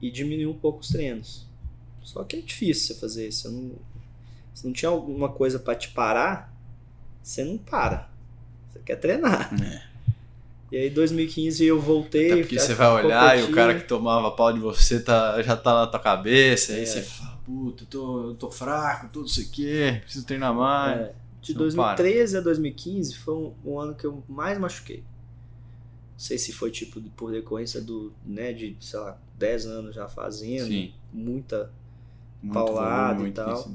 [0.00, 1.44] e diminuir um pouco os treinos.
[2.04, 3.50] Só que é difícil você fazer isso.
[3.50, 3.72] Não,
[4.54, 6.56] se não tinha alguma coisa para te parar,
[7.20, 8.16] você não para.
[8.88, 9.54] Quer treinar.
[9.62, 9.82] É.
[10.72, 12.32] E aí, em 2015, eu voltei.
[12.32, 15.42] Até porque pra você vai olhar e o cara que tomava pau de você tá,
[15.42, 16.72] já tá na tua cabeça.
[16.72, 16.86] Aí É.
[16.86, 21.00] você fala, puta, eu tô, eu tô fraco, tudo isso aqui, preciso treinar mais.
[21.00, 25.00] É, de Não 2013 a 2015 foi um, um ano que eu mais machuquei.
[25.00, 30.08] Não sei se foi tipo por decorrência do, né, de, sei lá, 10 anos já
[30.08, 30.94] fazendo, Sim.
[31.12, 31.70] muita.
[32.42, 33.70] Muito Paulada volume, e tal.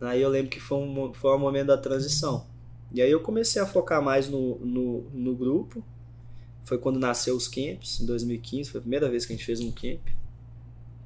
[0.00, 2.50] Aí eu lembro que foi um, foi um momento da transição.
[2.92, 5.82] E aí eu comecei a focar mais no, no, no grupo.
[6.64, 8.70] Foi quando nasceu os camps, em 2015.
[8.70, 10.00] Foi a primeira vez que a gente fez um camp.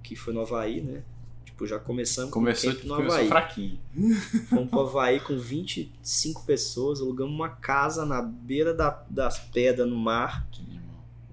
[0.03, 1.03] Que foi no Havaí, né?
[1.44, 3.29] Tipo, já começamos Começou, com o camp no começou Havaí.
[3.29, 3.79] fraquinho.
[4.51, 9.96] Fomos pro Havaí com 25 pessoas, alugamos uma casa na beira da, das pedras no
[9.96, 10.46] mar.
[10.51, 10.66] Que.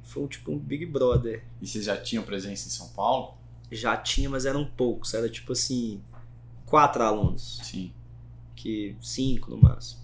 [0.03, 1.43] Foi tipo um Big Brother.
[1.59, 3.33] E vocês já tinham presença em São Paulo?
[3.71, 5.13] Já tinha, mas eram poucos.
[5.15, 5.99] Era tipo assim,
[6.67, 7.59] quatro alunos.
[7.63, 7.91] Sim.
[8.55, 10.02] que cinco no máximo.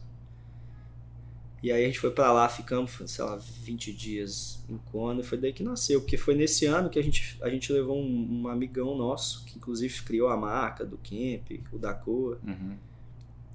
[1.62, 5.24] E aí a gente foi pra lá, ficamos, sei lá, 20 dias em Kona, e
[5.24, 8.41] foi daí que nasceu, porque foi nesse ano que a gente, a gente levou um,
[8.43, 12.78] um amigão nosso, que inclusive criou a marca do camp, o da Coa, Uhum.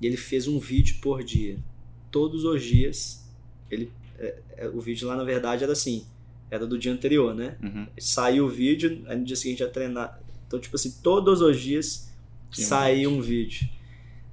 [0.01, 1.59] e ele fez um vídeo por dia.
[2.11, 3.25] Todos os dias,
[3.71, 6.05] ele, é, é, o vídeo lá na verdade era assim,
[6.51, 7.57] era do dia anterior, né?
[7.63, 7.87] Uhum.
[7.99, 10.21] Saiu o vídeo, aí no dia seguinte ia treinar.
[10.47, 12.13] Então, tipo assim, todos os dias
[12.69, 13.67] saía um vídeo.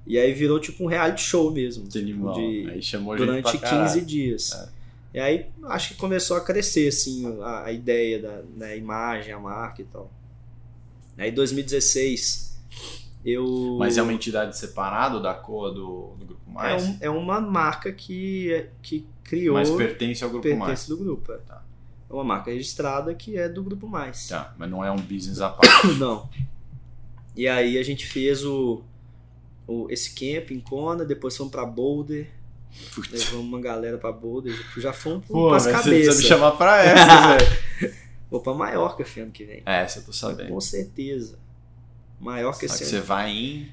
[0.06, 1.86] E aí virou tipo um reality show mesmo.
[1.88, 2.34] Que animal.
[2.34, 3.92] de- Aí chamou durante pra caralho.
[3.92, 4.52] 15 dias.
[4.52, 4.68] É.
[5.14, 9.38] E aí acho que começou a crescer assim a, a ideia da né, imagem, a
[9.38, 10.10] marca e tal.
[11.18, 12.50] Aí 2016
[13.24, 16.82] eu Mas é uma entidade separada da COA do, do Grupo é, Mais?
[16.84, 20.86] um- é uma marca que que criou Mas pertence ao Grupo pertence Mais.
[20.88, 21.32] do grupo.
[21.32, 21.36] É.
[21.38, 21.62] Tá.
[22.10, 24.28] É uma marca registrada que é do grupo mais.
[24.28, 25.86] Tá, mas não é um business à parte.
[25.98, 26.28] Não.
[27.36, 28.82] E aí a gente fez o
[29.88, 32.30] esse camp em Kona, depois fomos pra Boulder,
[32.94, 33.10] Putz.
[33.10, 36.22] levamos uma galera pra Boulder, já fomos Pô, pras velho, você precisa cabeças.
[36.22, 37.94] me chamar pra essa, velho.
[38.30, 39.62] Vou pra Maiorca esse ano que vem.
[39.66, 40.48] É, essa eu tô sabendo.
[40.48, 41.38] Com certeza.
[42.18, 43.04] Maiorca Só que esse você ano.
[43.06, 43.72] vai em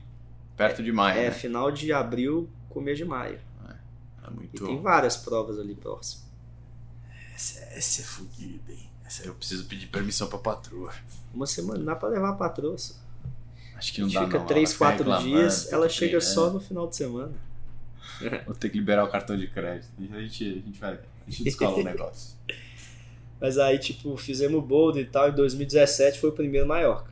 [0.57, 1.31] perto de maio, É, né?
[1.31, 3.39] final de abril, começo de maio.
[3.69, 4.65] É E muito...
[4.65, 6.23] tem várias provas ali próximo.
[7.33, 8.89] Essa, essa é fodida, hein?
[9.05, 10.93] Essa eu preciso pedir permissão pra patroa.
[11.33, 12.77] Uma semana, dá pra levar a patroa.
[12.77, 12.95] só.
[13.79, 14.45] Acho que não Fica dá não.
[14.45, 16.33] fica quatro reclamando, dias, fica ela chega treinando.
[16.33, 17.31] só no final de semana.
[18.45, 19.89] Vou ter que liberar o cartão de crédito.
[20.11, 20.93] A gente, a gente vai...
[20.93, 22.37] A gente descola o negócio.
[23.39, 25.29] Mas aí, tipo, fizemos o Boulder e tal.
[25.29, 27.09] Em 2017 foi o primeiro Maiorca.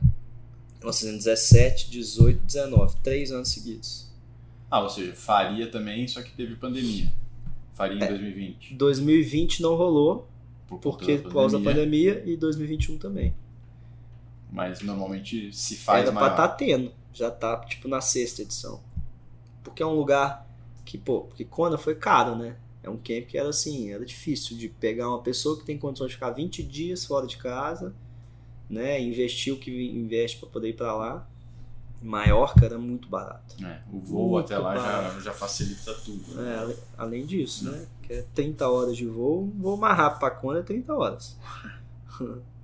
[0.82, 2.96] Nós fizemos 17, 18, 19.
[3.02, 4.06] Três anos seguidos.
[4.70, 7.10] Ah, ou seja, faria também, só que teve pandemia.
[7.72, 8.08] Faria em É.
[8.08, 8.74] 2020.
[8.74, 10.28] 2020 não rolou,
[10.66, 13.32] Por porque por causa da pandemia, e 2021 também.
[14.50, 16.34] Mas normalmente se faz Era maior.
[16.34, 16.92] pra estar tendo.
[17.12, 18.80] Já tá, tipo, na sexta edição.
[19.62, 20.46] Porque é um lugar
[20.84, 22.56] que, pô, porque Kona foi caro, né?
[22.82, 26.08] É um camp que era assim, era difícil de pegar uma pessoa que tem condições
[26.08, 27.94] de ficar 20 dias fora de casa,
[28.70, 29.00] né?
[29.00, 31.28] Investir o que investe pra poder ir pra lá.
[32.00, 33.56] Maiorca era muito barato.
[33.64, 36.34] É, o voo Muito até lá já, já facilita tudo.
[36.36, 36.68] né?
[36.70, 37.86] É, além disso, né?
[38.02, 41.36] Que é 30 horas de voo, um voo mais rápido pra Kona é 30 horas.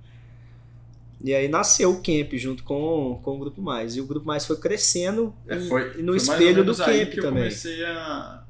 [1.23, 3.95] E aí nasceu o camp junto com, com o Grupo Mais.
[3.95, 7.19] E o Grupo Mais foi crescendo É, foi, foi no ou espelho do camp que
[7.19, 7.43] eu também.
[7.43, 8.43] comecei a,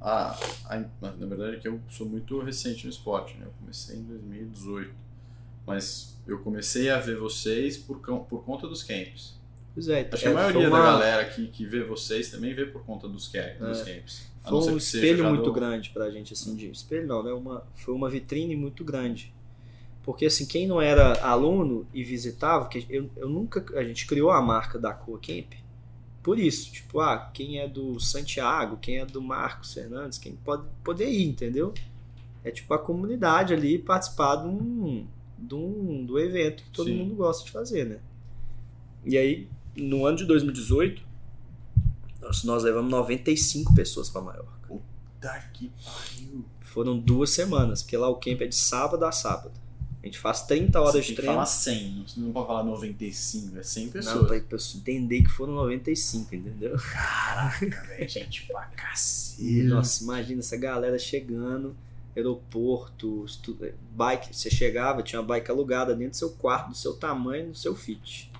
[0.00, 3.46] a, a- Na verdade, é que eu sou muito recente no esporte, né?
[3.46, 4.90] Eu comecei em 2018.
[5.66, 9.34] Mas eu comecei a ver vocês por, por conta dos camps.
[9.74, 12.30] Pois é, Acho que a é, maioria foi uma- da galera que, que vê vocês
[12.30, 14.26] também vê por conta dos, camp, dos camps.
[14.42, 17.32] Foi um que espelho muito do- grande pra gente, assim, de espelho não, né?
[17.32, 19.34] Uma, foi uma vitrine muito grande.
[20.06, 24.30] Porque, assim, quem não era aluno e visitava, que eu, eu nunca, a gente criou
[24.30, 25.52] a marca da Coa Camp
[26.26, 30.64] por isso, tipo, ah, quem é do Santiago, quem é do Marcos Fernandes, quem pode
[30.82, 31.72] poder ir, entendeu?
[32.42, 35.06] É tipo a comunidade ali participar de um,
[35.38, 36.96] de um do evento que todo Sim.
[36.96, 38.00] mundo gosta de fazer, né?
[39.04, 41.00] E aí, no ano de 2018,
[42.20, 44.80] nós, nós levamos 95 pessoas para Maiorca.
[45.20, 46.44] Tá que pariu.
[46.60, 49.52] Foram duas semanas, porque lá o camp é de sábado a sábado.
[50.06, 51.32] A gente faz 30 horas de treino.
[51.32, 54.26] falar 100, não- você não pode falar 95, é 100 Não, pessoas.
[54.28, 56.76] pra pessoa entender que foram 95, entendeu?
[56.92, 59.64] Caraca, velho, gente pra cacete.
[59.64, 61.74] Nossa, imagina essa galera chegando,
[62.16, 63.58] aeroporto, estu-
[63.90, 64.34] bike.
[64.34, 67.74] Você chegava, tinha uma bike alugada dentro do seu quarto, do seu tamanho, do seu
[67.74, 68.30] fit.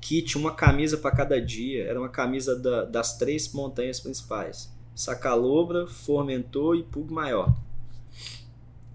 [0.00, 1.84] Kit, uma camisa para cada dia.
[1.84, 7.54] Era uma camisa da- das três montanhas principais: Sacalobra, Formentor e Pug Maior.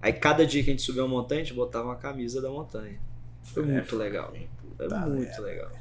[0.05, 2.47] Aí cada dia que a gente subia uma montanha, a gente botava uma camisa da
[2.47, 2.99] montanha.
[3.41, 4.31] Foi É, muito foi legal.
[4.35, 5.41] É puta muito merda.
[5.41, 5.71] legal.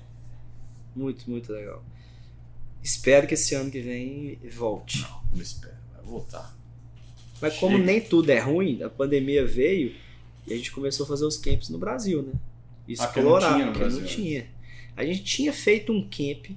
[0.96, 1.84] Muito, muito legal.
[2.82, 5.02] Espero que esse ano que vem volte.
[5.02, 6.56] Não, não espera, vai voltar.
[7.38, 7.86] Mas como Chega.
[7.86, 9.94] nem tudo é ruim, a pandemia veio
[10.46, 12.32] e a gente começou a fazer os camps no Brasil, né?
[12.34, 12.38] Ah,
[12.86, 14.46] não Explorar, no porque não Brasil tinha.
[14.96, 16.56] A gente tinha feito um camp,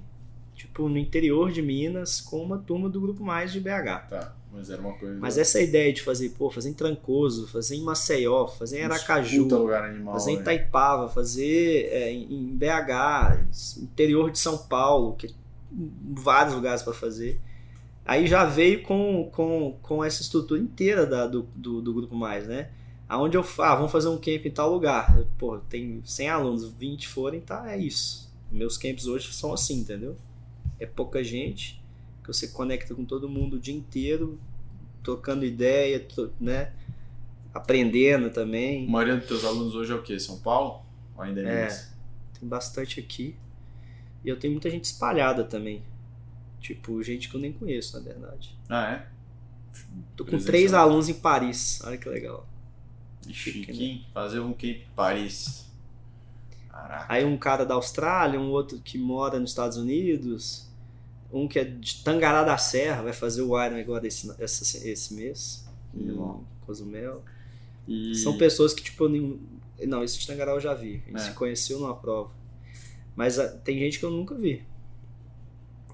[0.54, 4.08] tipo, no interior de Minas, com uma turma do Grupo Mais de BH.
[4.08, 5.18] Tá, mas era uma coisa.
[5.18, 9.66] Mas essa ideia de fazer, pô, fazer em Trancoso, fazer em Maceió, fazer em Aracaju,
[9.74, 10.14] animal.
[10.14, 10.40] fazer em né?
[10.42, 15.34] Itaipava, fazer é, em BH, interior de São Paulo, que
[15.70, 17.40] vários lugares para fazer.
[18.04, 22.46] Aí já veio com, com, com essa estrutura inteira da, do, do, do Grupo Mais,
[22.46, 22.70] né?
[23.06, 25.22] Aonde eu falo, ah, vamos fazer um camp em tal lugar.
[25.38, 28.32] Pô, tem 100 alunos, 20 forem, tá, é isso.
[28.50, 30.16] Meus camps hoje são assim, entendeu?
[30.80, 31.82] É pouca gente,
[32.28, 34.38] que você conecta com todo mundo o dia inteiro,
[35.02, 36.06] trocando ideia,
[36.38, 36.72] né?
[37.54, 38.86] Aprendendo também.
[38.86, 40.20] A maioria dos teus alunos hoje é o quê?
[40.20, 40.82] São Paulo?
[41.16, 41.88] Ou ainda é É.
[42.38, 43.34] Tem bastante aqui.
[44.22, 45.82] E eu tenho muita gente espalhada também.
[46.60, 48.54] Tipo, gente que eu nem conheço, na verdade.
[48.68, 49.06] Ah, é?
[50.14, 51.80] Tô com três alunos em Paris.
[51.84, 52.46] Olha que legal.
[53.30, 54.04] Chique, né?
[54.12, 55.66] Fazer um em Paris.
[56.68, 57.06] Caraca.
[57.08, 60.67] Aí um cara da Austrália, um outro que mora nos Estados Unidos,
[61.32, 65.14] um que é de Tangará da Serra, vai fazer o Iron agora esse, essa- esse
[65.14, 65.66] mês.
[65.94, 66.14] Em.
[66.66, 67.24] Cozumel.
[67.86, 68.14] E...
[68.16, 69.40] São pessoas que, tipo, nem...
[69.86, 71.02] Não, esse de Tangará eu já vi.
[71.06, 71.24] A gente É.
[71.24, 72.30] se conheceu numa prova.
[73.16, 74.62] Mas ah, tem gente que eu nunca vi.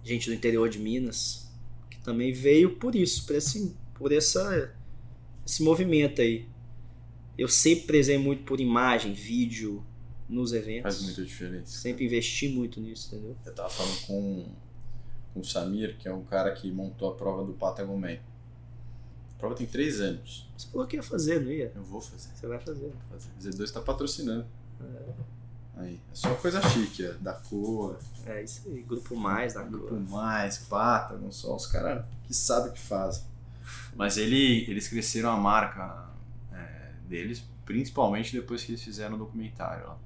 [0.03, 1.49] Gente do interior de Minas,
[1.90, 4.75] que também veio por isso, por esse, por essa,
[5.47, 6.47] esse movimento aí.
[7.38, 9.85] Eu sempre prezei muito por imagem, vídeo
[10.29, 10.83] nos eventos.
[10.83, 11.79] Faz muita diferença.
[11.79, 13.37] Sempre investi muito nisso, entendeu?
[13.47, 14.47] Eu tava falando com,
[15.35, 18.14] com o Samir, que é um cara que montou a prova do Patagon Man.
[18.14, 20.49] A prova tem três anos.
[20.57, 21.73] Você falou que ia fazer, não ia?
[21.75, 22.31] Eu vou fazer.
[22.35, 22.92] Você vai fazer.
[23.11, 23.51] vou fazer.
[23.51, 24.47] Z2 tá patrocinando.
[25.77, 25.94] Aí.
[25.94, 30.01] É só coisa chique, é, da cor, É isso aí, grupo mais da Grupo cor.
[30.01, 33.25] Mais, Patagon, só os caras que sabem o que fazem.
[33.97, 36.09] Mas ele, eles cresceram a marca
[36.53, 39.85] é, deles, principalmente depois que eles fizeram o documentário.
[39.88, 39.97] Ó.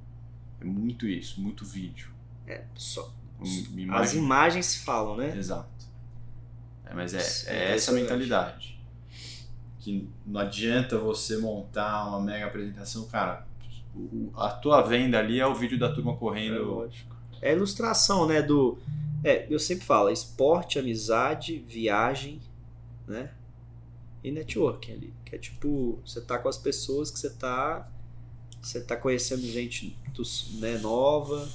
[0.61, 2.11] É muito isso, muito vídeo.
[2.47, 3.13] É, só.
[3.41, 3.67] Um- As
[4.13, 5.37] imagem- imagens falam, né?
[5.37, 5.69] Exato.
[6.85, 8.79] É, mas é, Isso é é essa mentalidade.
[9.79, 13.47] Que não adianta você montar uma mega apresentação, cara.
[14.35, 16.63] A tua venda ali é o vídeo da turma É correndo.
[16.65, 17.17] lógico.
[17.41, 18.43] É a ilustração, né?
[18.43, 18.79] Do.
[19.25, 22.41] É, eu sempre falo, esporte, amizade, viagem,
[23.07, 23.31] né?
[24.23, 25.15] E networking ali.
[25.25, 27.89] Que é tipo, você tá com as pessoas que você tá.
[28.61, 31.49] Você tá conhecendo gente dos- né, nova.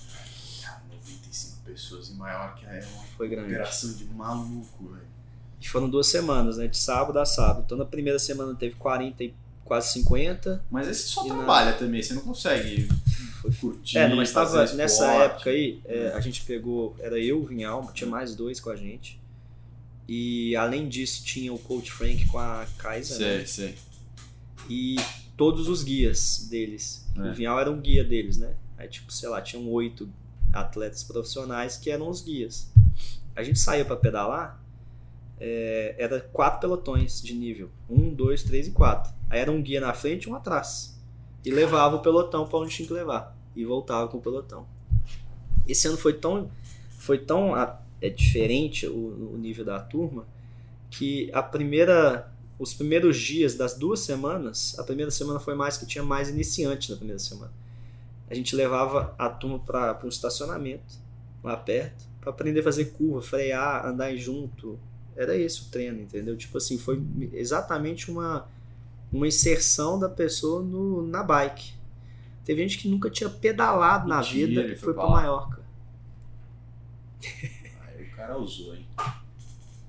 [1.74, 3.48] Cara, 95 pessoas em Maiorca é uma Foi grande.
[3.54, 5.14] operação de maluco, velho.
[5.62, 6.68] E foram duas semanas, né?
[6.68, 7.64] De sábado a sábado.
[7.66, 9.34] Então na primeira semana teve 40 e
[9.64, 10.64] quase 50.
[10.70, 12.90] Mas esse só E na- trabalha também, você não consegue
[13.62, 13.98] curtir.
[13.98, 18.10] É, mas tava nessa época aí, é, a gente pegou, era eu, o Vinhal, tinha
[18.10, 19.20] mais dois com a gente.
[20.08, 23.46] E além disso tinha o Coach Frank com a Kaisa, Sei, né?
[23.46, 23.76] sei.
[24.70, 24.98] E
[25.38, 27.06] todos os guias deles.
[27.16, 27.22] É.
[27.22, 28.54] O Vinhal era um guia deles, né?
[28.78, 30.10] Aí tipo, sei lá, tinham oito
[30.54, 32.72] atletas profissionais que eram os guias.
[33.36, 34.64] A gente saiu para pedalar,
[35.40, 37.70] é, era quatro pelotões de nível.
[37.90, 39.12] Um, dois, três e quatro.
[39.30, 40.98] Aí era um guia na frente e um atrás.
[41.44, 43.36] E levava o pelotão para onde tinha que levar.
[43.56, 44.66] E voltava com o pelotão.
[45.68, 46.50] Esse ano foi tão,
[46.92, 47.58] foi tão
[48.02, 50.26] é, diferente o, o nível da turma
[50.90, 55.86] que a primeira os primeiros dias das duas semanas, a primeira semana foi mais que
[55.86, 57.52] tinha mais iniciante na primeira semana.
[58.30, 61.02] A gente levava a turma para um estacionamento
[61.44, 64.80] lá perto para aprender a fazer curva, frear, andar junto.
[65.16, 66.36] Era esse o treino, entendeu?
[66.38, 68.48] Tipo assim, foi exatamente uma
[69.14, 71.74] uma inserção da pessoa no, na bike.
[72.44, 75.62] Teve gente que nunca tinha pedalado Mentira, na vida e foi para Maiorca.
[77.24, 78.88] Aí o cara usou, hein?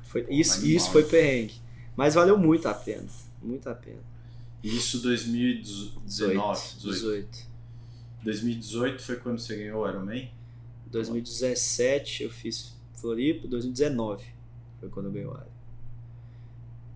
[0.03, 1.55] Foi, isso, isso foi perrengue.
[1.97, 3.07] Mas valeu muito a pena.
[3.42, 4.03] Muito a pena.
[4.62, 6.61] Isso 2019?
[6.81, 7.54] 18.
[8.25, 10.31] 2018 foi quando você ganhou o Ironman?
[10.87, 14.25] 2017 eu fiz Floripa, 2019
[14.81, 15.55] foi quando eu ganhei o Iron.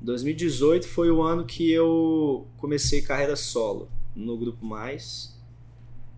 [0.01, 5.37] 2018 foi o ano que eu comecei carreira solo no Grupo Mais.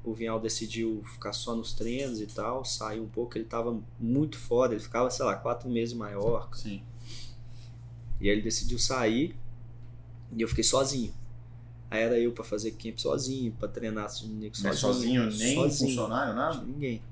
[0.05, 4.39] O Vinhal decidiu ficar só nos treinos e tal, saiu um pouco, ele estava muito
[4.39, 6.49] fora, ele ficava, sei lá, quatro meses maior.
[6.55, 6.83] Sim.
[8.21, 9.37] E aí ele decidiu sair
[10.37, 11.13] e eu fiquei sozinho.
[11.91, 14.53] Aí era eu para fazer camp sozinho, para treinar sozinho.
[14.63, 15.91] Mas sozinho, nem sozinho.
[15.91, 16.63] funcionário, nada?
[16.63, 17.03] Ninguém.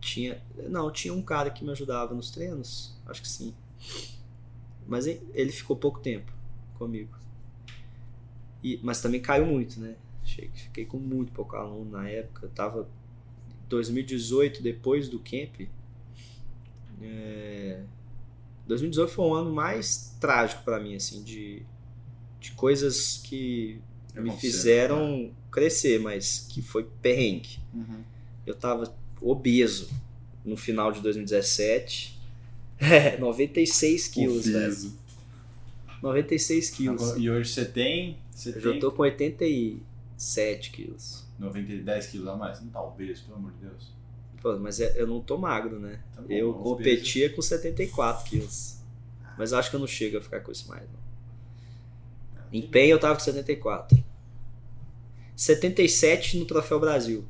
[0.00, 3.54] Tinha, não, tinha um cara que me ajudava nos treinos, acho que sim.
[4.86, 6.32] Mas ele ficou pouco tempo
[6.78, 7.14] comigo.
[8.62, 9.96] E, mas também caiu muito, né?
[10.24, 12.46] Fiquei com muito pouco aluno na época.
[12.46, 12.88] Eu tava
[13.68, 15.68] 2018, depois do camp.
[17.02, 17.82] É,
[18.66, 21.62] 2018 foi um ano mais trágico para mim, assim, de,
[22.40, 23.80] de coisas que
[24.14, 25.30] é me fizeram né?
[25.50, 27.58] crescer, mas que foi perrengue.
[27.74, 28.02] Uhum.
[28.46, 29.88] Eu tava obeso
[30.44, 32.16] no final de 2017.
[32.78, 34.92] É, 96 quilos, velho.
[36.02, 37.02] 96 quilos.
[37.02, 38.18] Agora, e hoje você tem?
[38.30, 38.62] Você eu tem...
[38.74, 41.24] já tô com 87 quilos.
[41.38, 42.60] 90, 10 quilos a mais?
[42.60, 43.92] Não tá obeso, pelo amor de Deus.
[44.42, 46.00] Pô, mas é, eu não tô magro, né?
[46.14, 47.36] Tá bom, eu competia obeso.
[47.36, 48.76] com 74 quilos.
[49.38, 51.05] Mas acho que eu não chego a ficar com isso mais, não.
[52.56, 54.02] Empenho eu tava com 74.
[55.34, 57.24] 77 no Troféu Brasil.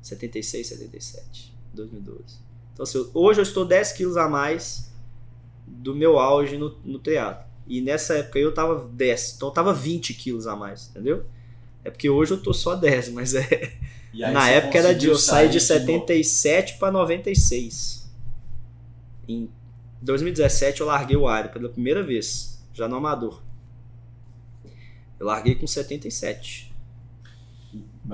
[0.00, 1.54] 76, 77.
[1.74, 2.20] 2012.
[2.72, 4.90] Então, assim, hoje eu estou 10 quilos a mais
[5.66, 7.46] do meu auge no, no teatro.
[7.66, 11.24] E nessa época eu tava 10, então eu tava 20 quilos a mais, entendeu?
[11.84, 13.72] É porque hoje eu tô só 10, mas é.
[14.14, 15.06] Na época era de.
[15.06, 18.10] Eu saí de 77 para 96.
[19.26, 19.48] Em
[20.02, 23.40] 2017 eu larguei o ar pela primeira vez, já no amador.
[25.22, 26.74] Eu larguei com 77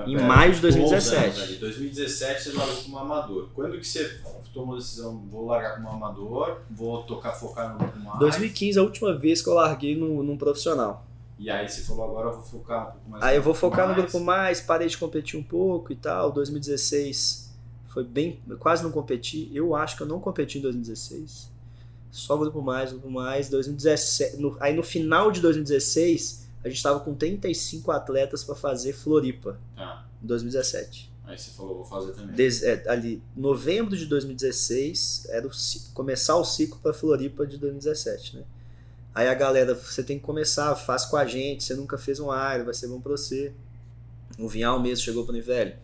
[0.05, 1.55] em maio de 2017.
[1.55, 3.49] Em 2017 você largou como amador.
[3.55, 4.21] Quando que você
[4.53, 8.19] tomou a decisão, vou largar como amador, vou tocar, focar no grupo mais?
[8.19, 11.03] 2015 é a última vez que eu larguei no, num profissional.
[11.39, 13.87] E aí você falou, agora eu vou focar um pouco mais Aí eu vou focar
[13.87, 13.97] mais.
[13.97, 16.31] no grupo mais, parei de competir um pouco e tal.
[16.31, 17.51] 2016
[17.87, 19.49] foi bem, quase não competi.
[19.51, 21.49] Eu acho que eu não competi em 2016.
[22.11, 23.49] Só grupo mais, grupo mais.
[23.49, 28.93] 2017, no, aí no final de 2016 a gente estava com 35 atletas para fazer
[28.93, 30.03] Floripa ah.
[30.21, 31.09] em 2017.
[31.23, 32.35] Aí você falou, vou fazer também.
[32.35, 35.51] Des, é, ali, novembro de 2016 era o,
[35.93, 38.43] começar o ciclo para Floripa de 2017, né?
[39.13, 42.27] Aí a galera, você tem que começar, faz com a gente, você nunca fez um
[42.27, 43.53] Iron, vai ser bom para você.
[44.37, 45.75] O Vinhal mesmo chegou para mim, velho,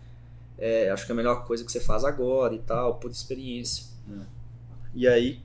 [0.57, 3.85] é, acho que é a melhor coisa que você faz agora e tal, por experiência.
[4.09, 4.25] É.
[4.93, 5.41] E aí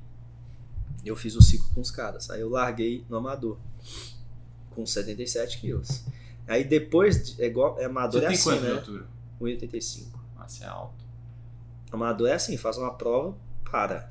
[1.04, 2.30] eu fiz o ciclo com os caras.
[2.30, 3.58] Aí eu larguei no amador
[4.80, 6.02] com 77 quilos.
[6.48, 8.68] Aí depois, é igual, é amador Você é tem assim, quanto né?
[8.70, 9.06] de altura?
[9.40, 10.06] 1,85.
[10.38, 11.04] Ah, você é alto.
[11.92, 13.36] Amador é assim, faz uma prova,
[13.70, 14.10] para.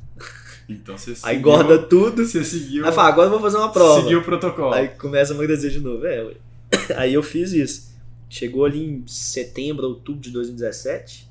[0.67, 2.25] Então você seguiu, Aí engorda tudo.
[2.25, 2.85] Você seguiu.
[2.85, 4.01] Aí fala, agora eu vou fazer uma prova.
[4.01, 4.73] Seguiu o protocolo.
[4.73, 6.05] Aí começa a emagrecer de novo.
[6.05, 6.35] É,
[6.95, 7.89] aí eu fiz isso.
[8.29, 11.27] Chegou ali em setembro, outubro de 2017,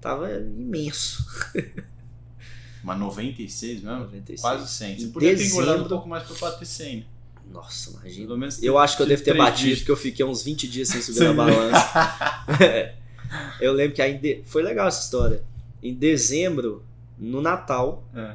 [0.00, 1.26] tava imenso.
[2.82, 3.98] Mas 96 mesmo?
[4.00, 4.40] 96.
[4.40, 4.98] Quase 100.
[4.98, 6.96] Você Em podia ter engordado um dezembro- pouco mais pra bater 100.
[6.96, 7.04] né?
[7.52, 8.48] Nossa, imagina.
[8.62, 9.78] Eu acho que eu devo ter batido, dígitos.
[9.82, 11.24] porque eu fiquei uns 20 dias sem subir Sim.
[11.24, 12.96] na balança.
[13.60, 15.42] Eu lembro que aí de- foi legal essa história.
[15.82, 16.84] Em dezembro,
[17.18, 18.34] no Natal, É.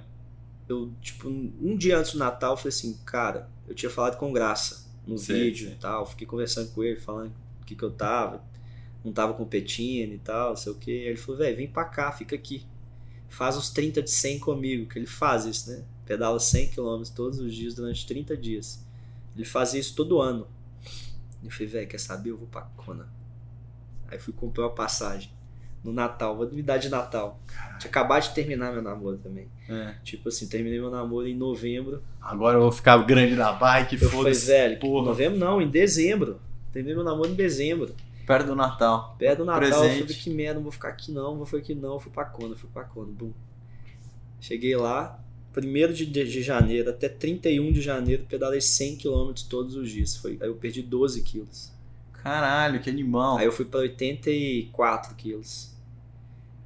[0.68, 4.32] eu, tipo, um dia antes do Natal, eu falei assim, cara, eu tinha falado com
[4.34, 7.92] graça no Sei, vídeo e tal, fiquei conversando com ele, falando o que, que eu
[7.92, 8.42] tava,
[9.06, 10.90] não tava competindo e tal, não sei o que.
[10.92, 12.66] Ele falou, velho, vem pra cá, fica aqui.
[13.30, 15.84] Faz os 30 de 100 comigo, que ele faz isso, né?
[16.06, 18.84] Pedala 100 km todos os dias durante 30 dias.
[19.38, 20.48] Ele fazia isso todo ano.
[21.44, 22.32] Eu falei, velho, quer saber?
[22.32, 23.08] Eu vou pra Kona.
[24.10, 25.32] Aí fui comprar uma passagem
[25.84, 27.40] no Natal, vou me dar de Natal.
[27.80, 29.48] Tinha acabado de terminar meu namoro também.
[29.70, 29.94] É.
[30.04, 32.04] Tipo assim, terminei meu namoro em novembro.
[32.20, 34.48] Agora eu vou ficar grande na bike, Eu falei, foda-se.
[34.48, 35.06] velho, porra.
[35.06, 36.42] novembro não, em dezembro.
[36.74, 37.96] Terminei meu namoro em dezembro.
[38.26, 39.16] Perto do Natal.
[39.18, 40.02] Perto do Natal, eu Presente.
[40.02, 42.12] falei, que merda, não vou ficar aqui não, não vou ficar aqui não, eu fui
[42.12, 43.32] pra Kona, fui pra Kona, bum.
[44.42, 45.20] Cheguei lá,
[45.64, 50.38] 1 de, de, janeiro até 31 de janeiro, pedalei 100 km todos os dias, foi,
[50.42, 51.72] aí eu perdi 12 quilos.
[52.24, 53.38] Caralho, que animal.
[53.38, 55.72] Aí eu fui pra 84 quilos.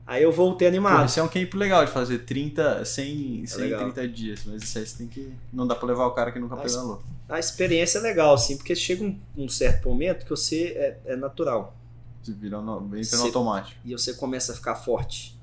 [0.08, 1.06] Aí eu voltei animado.
[1.06, 3.92] esse é um camp legal de fazer 30, 100, 100 legal.
[3.92, 4.42] 30 dias.
[4.46, 5.32] Mas isso aí você tem que.
[5.54, 7.02] Não dá pra levar o cara que nunca Mas- pedalou.
[7.30, 11.16] A experiência é legal, assim, porque chega um, um certo momento que você é, é
[11.16, 11.78] natural.
[12.22, 13.80] Você vira no, entra no Você- automático.
[13.86, 15.39] e você começa a ficar forte.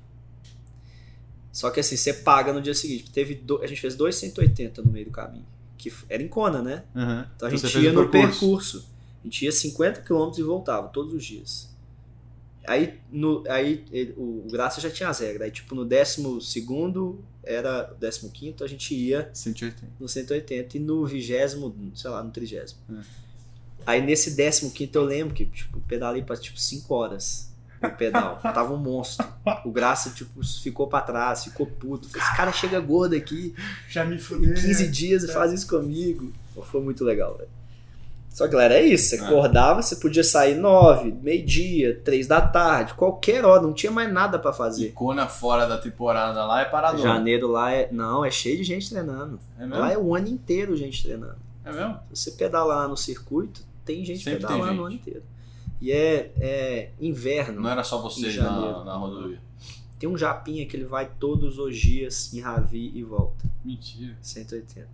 [1.59, 3.11] Só que assim, você paga no dia seguinte.
[3.11, 5.45] Teve do- a gente fez dois 180 no meio do caminho.
[5.77, 6.83] Que era em Kona, né?
[6.95, 7.25] Uhum.
[7.35, 8.85] Então a você gente fez ia no percurso.
[9.21, 11.67] A gente ia 50 km e voltava todos os dias.
[12.65, 15.41] Aí, no, aí ele- o, Graça já tinha as regras.
[15.41, 19.85] Aí, tipo, no décimo segundo, era décimo quinto, a gente ia 180.
[19.99, 22.79] no 180 e no vigésimo, sei lá, no trigésimo.
[22.89, 23.01] É.
[23.85, 27.48] Aí nesse décimo quinto eu lembro que, tipo, pedalei pra, tipo, 5 horas
[27.81, 28.37] no pedal.
[28.41, 29.25] Tava um monstro.
[29.65, 32.07] O Graça, tipo, ficou pra trás, ficou puto.
[32.07, 33.53] Esse cara chega gordo aqui
[33.87, 36.33] Já me em 15 dias e faz isso comigo.
[36.63, 37.49] Foi muito legal, velho.
[38.29, 39.09] Só que, galera, é isso.
[39.09, 39.25] Você É.
[39.25, 44.37] acordava, você podia sair 9, meio-dia, 3 da tarde, qualquer hora, não tinha mais nada
[44.37, 44.91] pra E fazer.
[44.91, 47.01] Kona fora da temporada lá é parador.
[47.01, 47.89] Janeiro lá é.
[47.91, 49.39] Não, é cheio de gente treinando.
[49.57, 49.79] É mesmo?
[49.79, 51.37] Lá é o ano inteiro gente treinando.
[51.65, 51.99] É mesmo?
[52.13, 54.79] Se você pedalar no circuito, tem gente Sempre tem pedalando gente.
[54.81, 55.23] o ano inteiro.
[55.81, 57.61] E é, é inverno.
[57.61, 58.79] Não era só vocês Em janeiro.
[58.79, 59.39] na, na rodovia.
[59.97, 63.45] Tem um japinha que ele vai todos os dias em Ravi e volta.
[63.63, 64.15] Mentira.
[64.21, 64.87] 180.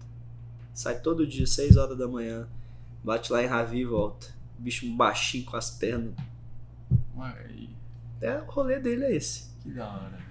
[0.73, 2.47] Sai todo dia, 6 horas da manhã.
[3.03, 4.27] Bate lá em Ravi e volta.
[4.57, 6.13] Bicho baixinho com as pernas.
[7.17, 7.35] Ué,
[8.21, 9.49] É, o rolê dele é esse.
[9.61, 10.25] que da hora.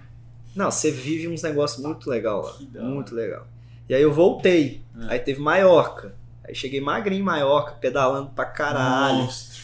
[0.55, 2.53] Não, você vive uns negócios muito legal lá.
[2.53, 2.89] Que da hora.
[2.89, 3.47] Muito legal.
[3.89, 4.81] E aí eu voltei.
[5.01, 5.13] É.
[5.13, 6.15] Aí teve Maiorca.
[6.43, 9.23] Aí cheguei magrinho em Maiorca, pedalando pra caralho.
[9.23, 9.54] Monstro.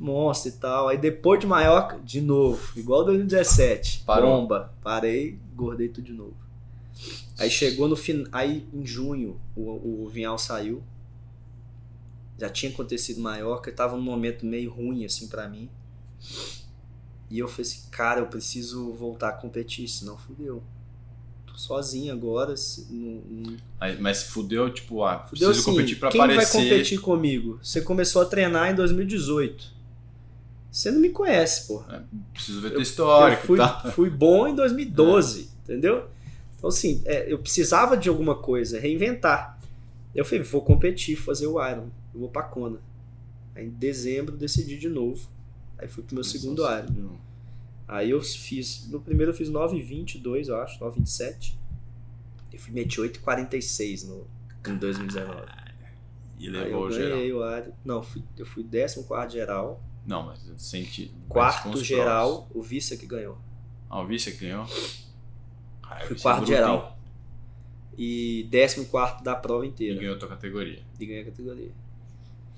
[0.00, 0.88] Monstro e tal.
[0.88, 4.02] Aí depois de Maiorca, de novo, igual 2017.
[4.06, 4.40] Parou.
[4.40, 4.72] Bomba.
[4.82, 6.34] Parei, engordei tudo de novo.
[7.38, 10.82] Aí chegou no fim, aí em junho o, o Vinhal saiu.
[12.38, 15.68] Já tinha acontecido Maiorca, tava num momento meio ruim assim pra mim.
[17.30, 20.62] E eu falei assim, cara, eu preciso voltar a competir, senão fudeu.
[21.46, 25.98] Tô sozinho agora, se- não- não- Aí, mas fudeu, tipo, ah, Fudeu preciso assim, competir
[25.98, 26.56] pra quem aparecer.
[26.58, 27.58] vai competir comigo?
[27.62, 29.79] Você começou a treinar em 2018.
[30.70, 32.06] Você não me conhece, porra.
[32.32, 33.90] Preciso ver teu histórico, eu fui, tá?
[33.92, 36.08] fui bom em 2012, entendeu?
[36.56, 39.58] Então, assim, é, eu precisava de alguma coisa, reinventar.
[40.14, 41.88] Eu falei, vou competir, fazer o Iron.
[42.12, 42.80] Eu vou pra Kona.
[43.54, 45.26] Aí em dezembro decidi de novo.
[45.78, 47.16] Aí fui pro meu segundo Iron.
[47.88, 51.54] Aí eu fiz, no primeiro eu fiz 9,22, eu acho, 9,27.
[52.52, 54.26] Eu fui meti 8,46 no,
[54.68, 55.40] em 2019.
[56.38, 57.10] E Aí levou eu o geral.
[57.10, 57.72] ganhei o Iron.
[57.84, 59.82] Não, fui, eu fui 14 geral.
[60.06, 61.12] Não, mas senti.
[61.14, 63.38] mas Quarto os geral, o Vissa que ganhou.
[63.88, 64.64] Ah, o vice que ganhou?
[65.82, 66.96] Ah, Fui vice quarto geral.
[67.98, 69.70] E décimo quarto da prova hein?
[69.70, 70.00] E inteira.
[70.00, 70.82] ganhou a tua categoria.
[70.98, 71.70] E ganhei a categoria.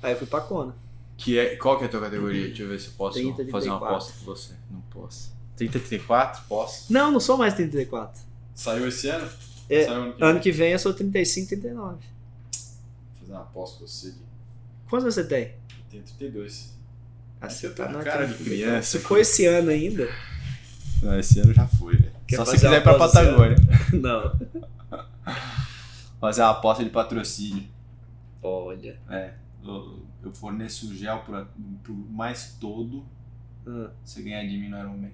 [0.03, 0.75] Aí eu fui pra Kona.
[1.17, 2.47] Que é, qual que é a tua categoria?
[2.49, 3.87] Deixa eu ver se eu posso 30, fazer uma 34.
[3.87, 4.55] aposta com você.
[4.71, 5.33] Não posso.
[5.57, 6.43] 30, 34?
[6.49, 6.93] Posso.
[6.93, 8.23] Não, não sou mais 34.
[8.55, 9.29] Saiu esse ano?
[9.69, 10.43] É, Saiu ano que Ano vem.
[10.43, 11.95] que vem eu sou 35, 39.
[11.97, 12.01] Vou
[13.21, 14.15] fazer uma aposta com você
[14.89, 15.43] Quantos você tem?
[15.45, 15.55] eu
[15.91, 16.73] tenho 32.
[17.43, 20.09] Ah, Você tá na cara de criança, Se for esse ano ainda.
[21.03, 22.13] Não, esse ano já foi, velho.
[22.37, 23.57] Só se quiser ir pra Patagônia.
[23.93, 24.39] Não.
[26.21, 27.65] Fazer uma aposta de patrocínio.
[28.41, 28.97] Olha.
[29.11, 29.33] É.
[29.65, 31.45] Eu, eu forneço o gel por,
[31.83, 33.05] por mais todo.
[33.67, 35.11] Ah, Você ganhar de mim no Iron Man.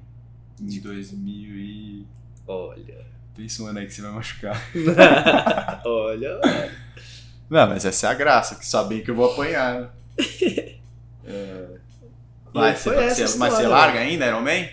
[0.60, 2.06] Em 2000 e...
[2.46, 3.06] olha.
[3.34, 4.60] Pensa um ano aí que você vai machucar.
[5.86, 6.40] olha.
[7.48, 9.88] Não, mas essa é a graça, que sabem que eu vou apanhar, né?
[12.54, 14.68] Mas, foi você, você- mas você larga ainda Iron Man?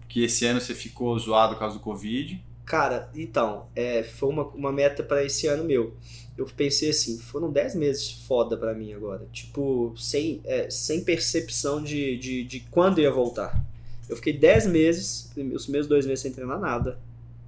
[0.00, 2.42] Porque esse ano você ficou zoado por causa do Covid.
[2.64, 5.94] Cara, então, é, foi uma, uma meta pra esse ano meu.
[6.36, 9.26] Eu pensei assim, foram 10 meses foda pra mim agora.
[9.32, 13.62] Tipo, sem, é, sem percepção de, de, de quando ia voltar.
[14.08, 16.98] Eu fiquei 10 meses, os meus dois meses sem treinar nada.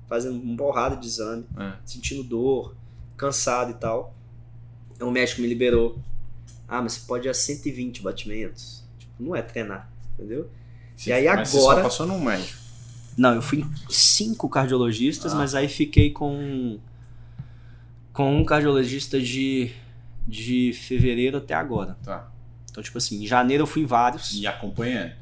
[0.07, 1.72] Fazendo uma porrada de exame, É.
[1.86, 2.74] sentindo dor,
[3.16, 4.14] cansado e tal.
[5.01, 5.99] O médico me liberou.
[6.68, 8.84] Ah, mas você pode ir a 120 batimentos.
[9.18, 10.50] Não é treinar, entendeu?
[10.96, 12.58] Você- E aí mas Você só agora- passou num médico.
[13.16, 15.36] Não, eu fui em cinco cardiologistas, Ah.
[15.36, 16.78] mas aí fiquei com
[18.12, 19.72] com um cardiologista de,
[20.26, 21.96] de fevereiro até agora.
[22.02, 22.30] Tá.
[22.70, 24.32] Então, tipo assim, em janeiro eu fui em vários.
[24.34, 25.12] E acompanhando.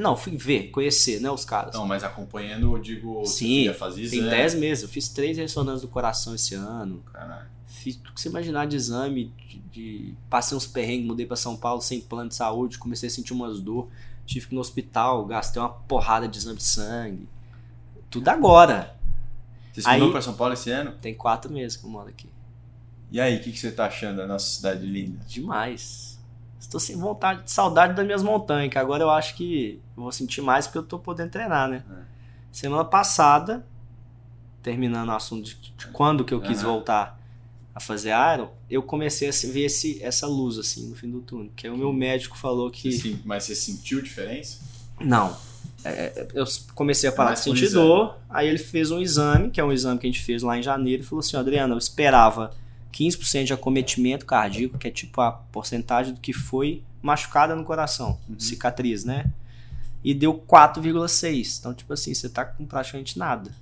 [0.00, 1.74] Não, fui ver, conhecer, né, os caras.
[1.74, 4.30] Não, mas acompanhando, eu digo, Sim, ia fazer Tem exame.
[4.30, 4.82] 10 meses.
[4.84, 7.02] Eu fiz três ressonâncias do coração esse ano.
[7.12, 7.48] Caralho.
[7.78, 9.32] Fiz tudo que você imaginar de exame.
[9.48, 12.78] De, de- Passei uns perrengues, mudei pra São Paulo sem plano de saúde.
[12.78, 13.88] Comecei a sentir umas dor.
[14.26, 17.28] Tive que ir no hospital, gastei uma porrada de exame de sangue.
[18.10, 18.94] Tudo agora.
[19.72, 20.92] Você se mudou pra São Paulo esse ano?
[21.00, 22.28] Tem quatro meses que eu moro aqui.
[23.10, 25.24] E aí, o que, que você tá achando da nossa cidade linda?
[25.26, 26.18] Demais.
[26.60, 30.42] Estou sem vontade, saudade das minhas montanhas, que agora eu acho que eu vou sentir
[30.42, 31.82] mais porque eu tô podendo treinar, né?
[31.90, 31.94] É.
[32.52, 33.64] Semana passada,
[34.62, 36.72] terminando o assunto de, de quando que eu quis Aham.
[36.72, 37.17] voltar
[37.78, 41.50] a fazer Iron, eu comecei a ver esse, essa luz assim no fim do túnel,
[41.56, 44.58] que aí o meu médico falou que sen- mas você sentiu diferença?
[45.00, 45.36] não.
[45.84, 49.64] É, eu comecei a parar de sentir dor, aí ele fez um exame, que é
[49.64, 52.50] um exame que a gente fez lá em janeiro, e falou assim, Adriana, eu esperava
[52.92, 58.18] 15% de acometimento cardíaco, que é tipo a porcentagem do que foi machucada no coração,
[58.28, 58.40] Uhum.
[58.40, 59.30] cicatriz, né?
[60.02, 61.58] E deu 4,6.
[61.60, 63.52] Então, tipo assim, você tá com praticamente nada.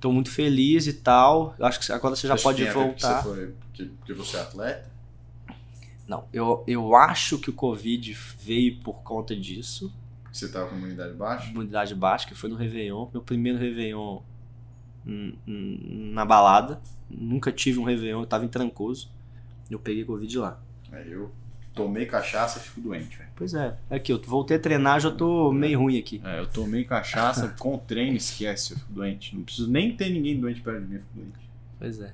[0.00, 1.54] Tô muito feliz e tal.
[1.58, 3.22] Eu acho que agora você já Acho que pode porque voltar.
[3.22, 4.90] Você foi, porque, porque você é atleta?
[6.06, 9.92] Não, eu, eu acho que o Covid veio por conta disso.
[10.32, 11.50] Você tava com imunidade baixa?
[11.50, 13.08] Imunidade baixa, que foi no Réveillon.
[13.12, 14.20] Meu primeiro Réveillon
[15.04, 16.80] na balada.
[17.08, 19.10] Nunca tive um Réveillon, eu tava em Trancoso.
[19.70, 20.60] Eu peguei Covid lá.
[20.92, 21.30] Aí eu
[21.76, 23.28] tomei cachaça fico doente, velho.
[23.36, 26.22] Pois é, aqui, eu voltei a treinar, já tô meio ruim aqui.
[26.24, 29.36] É, eu tomei cachaça com treino, esquece, eu fico doente.
[29.36, 31.50] Não preciso nem ter ninguém doente perto de mim, eu fico doente.
[31.78, 32.12] Pois é.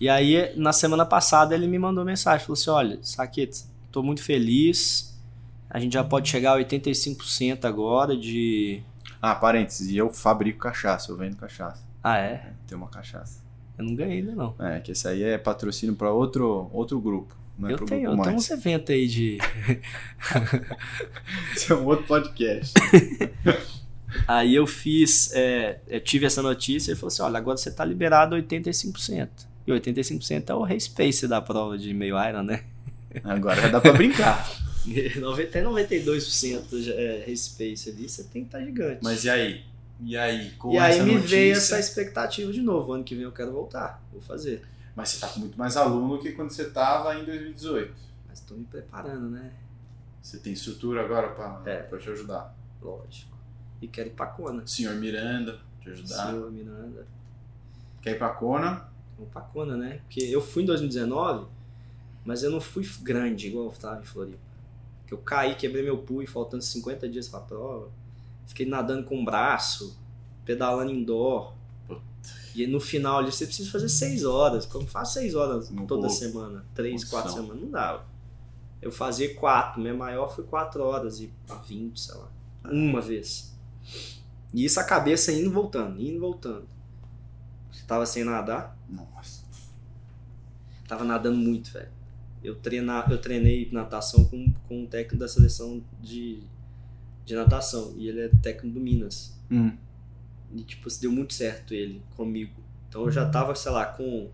[0.00, 4.22] E aí, na semana passada, ele me mandou mensagem, falou assim, olha, Saquete, tô muito
[4.22, 5.16] feliz,
[5.70, 8.82] a gente já pode chegar a 85% agora de...
[9.22, 11.82] Ah, parênteses, e eu fabrico cachaça, eu vendo cachaça.
[12.02, 12.32] Ah, é?
[12.32, 13.40] É, tem uma cachaça.
[13.78, 14.54] Eu não ganhei ainda, não.
[14.58, 17.34] É, que esse aí é patrocínio pra outro, outro grupo.
[17.58, 19.38] Não é eu tenho, eu tenho uns eventos aí de...
[21.56, 22.74] Esse é um outro podcast.
[24.26, 27.84] Aí eu fiz, é, eu tive essa notícia e falou assim, olha, agora você tá
[27.84, 29.28] liberado 85%.
[29.66, 32.62] E 85% é o race da prova de meio Iron, né?
[33.24, 34.48] Agora já dá pra brincar.
[34.86, 39.00] Até 92% já é race pace ali, você tem que estar gigante.
[39.02, 39.64] Mas e aí?
[40.04, 40.50] E aí?
[40.52, 42.92] Com e aí me notícia, veio essa expectativa de novo.
[42.92, 44.02] Ano que vem eu quero voltar.
[44.12, 44.62] Vou fazer.
[44.96, 47.94] Mas você tá com muito mais aluno que quando você tava em 2018.
[48.26, 49.52] Mas tô me preparando, né?
[50.22, 51.82] Você tem estrutura agora pra, É.
[51.82, 52.56] pra te ajudar.
[52.82, 53.36] Lógico.
[53.80, 54.66] E quero ir pra Kona.
[54.66, 56.30] Senhor Miranda, te ajudar.
[56.30, 57.06] Senhor Miranda.
[58.00, 58.88] Quer ir pra Kona?
[59.18, 59.98] Vamos pra Kona, né?
[60.04, 61.46] Porque eu fui em 2019,
[62.24, 64.38] mas eu não fui grande igual eu tava em Floripa.
[65.00, 67.88] Porque eu caí, quebrei meu pulso, faltando 50 dias pra prova.
[68.46, 69.96] Fiquei nadando com o braço,
[70.44, 71.52] pedalando indoor.
[72.56, 74.64] E no final ali você precisa fazer 6 horas.
[74.66, 76.10] Como faz 6 horas Não toda vou.
[76.16, 76.64] semana?
[76.74, 77.42] 3, 4 Condição.
[77.44, 77.62] semanas?
[77.64, 78.06] Não dava.
[78.80, 82.30] Eu fazia 4, minha maior foi 4 horas e a 20, sei lá.
[82.64, 83.54] Uma vez.
[84.54, 86.66] E isso a cabeça indo e voltando, indo e voltando.
[87.70, 88.76] Você tava sem nadar?
[88.88, 89.44] Nossa.
[90.88, 91.90] Tava nadando muito, velho.
[92.42, 96.42] Eu, treina, eu treinei natação com, com um técnico da seleção de,
[97.24, 97.92] de natação.
[97.96, 99.36] E ele é técnico do Minas.
[99.50, 99.76] Hum.
[100.54, 102.62] E, tipo, deu muito certo ele comigo.
[102.88, 104.30] Então eu já tava, sei lá, com.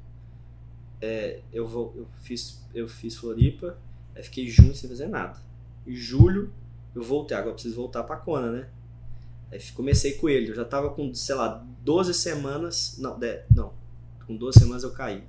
[1.01, 3.77] é, eu, vou, eu, fiz, eu fiz Floripa,
[4.15, 5.41] aí fiquei junho sem fazer nada.
[5.87, 6.53] Em julho,
[6.95, 7.37] eu voltei.
[7.37, 8.69] Agora eu preciso voltar pra Kona, né?
[9.51, 10.51] Aí comecei com ele.
[10.51, 12.97] Eu já tava com, sei lá, 12 semanas.
[12.99, 13.73] Não, de- não.
[14.27, 15.25] Com 12 semanas eu caí.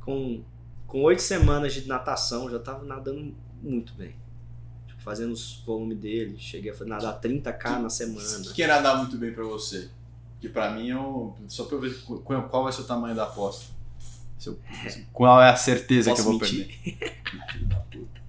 [0.00, 0.42] Com,
[0.86, 4.14] com 8 semanas de natação, eu já tava nadando muito bem.
[4.86, 6.38] Tipo, fazendo os volumes dele.
[6.38, 8.38] Cheguei a nadar 30k na semana.
[8.38, 9.90] O que que é nadar muito bem pra você?
[10.40, 13.24] Que pra mim, eu, só pra eu ver qu- qual vai ser o tamanho da
[13.24, 13.64] aposta.
[14.44, 14.58] Eu-
[15.12, 16.66] qual é a certeza Posso que eu vou mentir?
[16.84, 17.22] perder?
[17.52, 18.20] Filho da puta.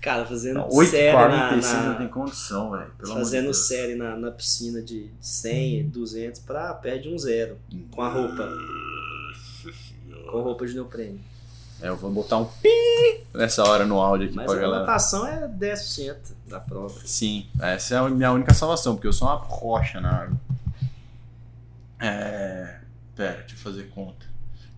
[0.00, 2.92] Cara, fazendo Não, série na, 8,45 na- não tem condição, velho.
[3.06, 7.58] Fazendo série na, na piscina de 100, 200 pra perto de um zero
[7.90, 8.48] com a roupa,
[10.30, 11.20] com roupa de neoprene.
[11.82, 14.80] É, eu vou botar um pi nessa hora no áudio aqui Mas pra a galera.
[14.80, 16.94] natação é 10% da prova.
[17.04, 20.36] Sim, essa é a minha única salvação, porque eu sou uma rocha na água.
[22.00, 22.76] É.
[23.14, 24.26] Pera, deixa eu fazer conta.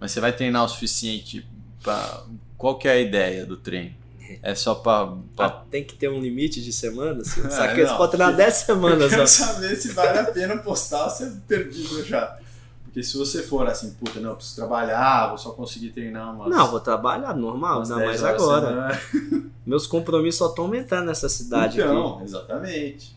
[0.01, 1.47] Mas você vai treinar o suficiente
[1.83, 2.25] pra.
[2.59, 3.95] Qual que é a ideia do treino?
[4.43, 5.07] É só pra.
[5.37, 5.47] pra...
[5.47, 7.37] Ah, tem que ter um limite de semanas.
[7.45, 9.11] É, Só que eles podem treinar 10 semanas.
[9.11, 9.27] Quero ó.
[9.27, 12.39] saber se vale a pena postar ou se é perdido já.
[12.85, 16.51] Porque se você for assim, puta, não, eu preciso trabalhar, vou só conseguir treinar umas.
[16.51, 19.01] Não, vou trabalhar normal, ainda 10 mais agora.
[19.65, 23.17] Meus compromissos só estão aumentando nessa cidade Então, exatamente.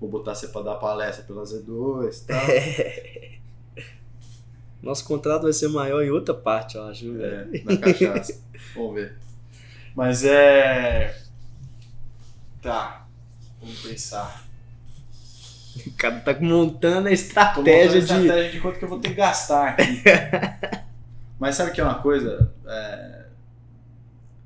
[0.00, 2.36] Vou botar você pra dar palestra pela Z2 e tal.
[2.38, 3.38] aqui.
[4.82, 7.12] Nosso contrato vai ser maior em outra parte, eu acho.
[7.12, 7.50] velho.
[7.52, 8.40] É, na cachaça.
[8.76, 9.16] Vamos ver.
[9.94, 11.20] Mas é.
[12.62, 13.06] Tá.
[13.60, 14.46] Vamos pensar.
[15.86, 17.98] O cara tá montando a Tô montando estratégia de.
[17.98, 20.02] estratégia de quanto que eu vou ter que gastar aqui.
[21.38, 22.52] Mas sabe que é uma coisa?
[22.66, 23.24] É,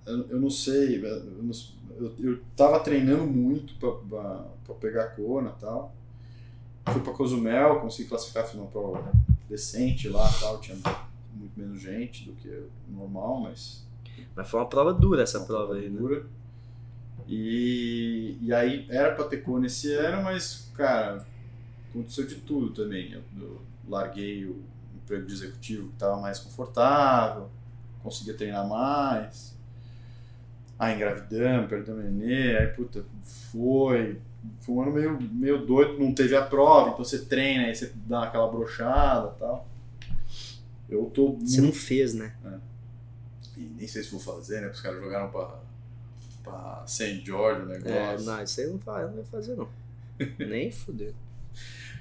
[0.07, 0.96] eu, eu não sei.
[1.05, 1.53] Eu, não-
[1.98, 4.44] eu, eu tava treinando muito pra, pra,
[4.75, 5.95] pra pegar Kona e tal.
[6.91, 9.12] Fui pra Cozumel, consegui classificar, fiz uma prova
[9.49, 10.61] decente lá e tal.
[10.61, 10.77] Tinha
[11.35, 13.87] muito menos gente do que normal, mas
[14.35, 15.99] Mas foi uma prova dura essa uma prova aí, né?
[15.99, 16.27] dura.
[17.29, 21.25] E, e aí era pra ter Kona esse ano, mas, cara,
[21.91, 23.12] aconteceu de tudo também.
[23.12, 24.61] Eu, eu larguei o
[24.97, 27.49] emprego de executivo que estava mais confortável,
[28.03, 29.57] conseguia treinar mais.
[30.79, 34.20] Aí engravidamos, perdeu o nenê, aí puta, foi.
[34.61, 37.93] Foi um ano meio, meio doido, não teve a prova, então você treina, aí você
[38.07, 39.68] dá aquela brochada e tal.
[40.88, 42.34] Eu tô Você não fez, né?
[43.57, 44.62] e nem sei se vou fazer, né?
[44.68, 45.59] Porque os caras jogaram pra,
[46.43, 47.22] pra St.
[47.24, 48.26] George o É, negócio.
[48.26, 49.68] não, isso aí não vai, não vai fazer, não.
[50.38, 51.12] Nem fuder.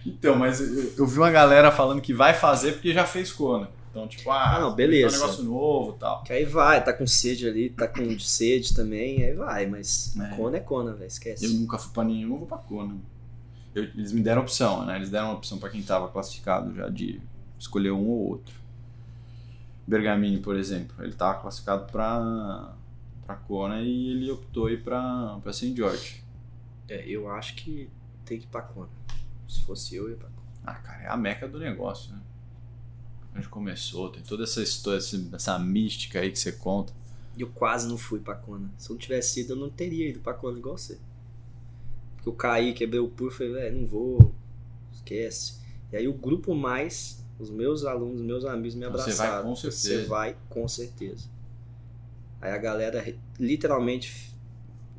[0.06, 3.70] Então, mas eu, eu vi uma galera falando que vai fazer porque já fez Kona.
[3.92, 5.18] Então, tipo, ah, Ah, não, beleza.
[5.18, 6.24] um negócio novo e tal.
[6.24, 10.36] Que aí vai, tá com sede ali, tá com sede também, aí vai, mas É.
[10.36, 11.44] Kona é Kona, velho, esquece.
[11.46, 12.96] Eu nunca fui pra nenhum, eu vou pra Kona.
[13.76, 14.96] Eu- eles me deram opção, né?
[14.96, 17.22] Eles deram uma opção pra quem tava classificado já de
[17.60, 18.56] escolher um ou outro.
[19.86, 22.74] Bergamini, por exemplo, ele tava classificado pra,
[23.26, 25.76] pra Kona e ele optou ir pra, pra St.
[25.76, 26.24] George.
[26.88, 27.90] É, eu acho que
[28.26, 28.90] tem que ir pra Kona.
[29.48, 30.42] Se fosse eu, eu ia pra Kona.
[30.66, 32.20] Ah, cara, é a meca do negócio, né?
[33.36, 35.00] Onde começou, tem toda essa história,
[35.34, 36.94] essa mística aí que você conta.
[37.38, 38.70] E eu quase não fui pra Kona.
[38.78, 41.00] Se eu não tivesse ido, eu não teria ido pra Kona igual você.
[42.16, 44.34] Porque eu caí, quebrei o pulso, falei, velho, não vou,
[44.94, 45.60] esquece.
[45.92, 49.32] E aí o grupo mais, os meus alunos, os meus amigos me Então você abraçaram.
[49.32, 50.02] vai com certeza.
[50.02, 51.30] Você vai com certeza.
[52.42, 54.32] Aí a galera, literalmente,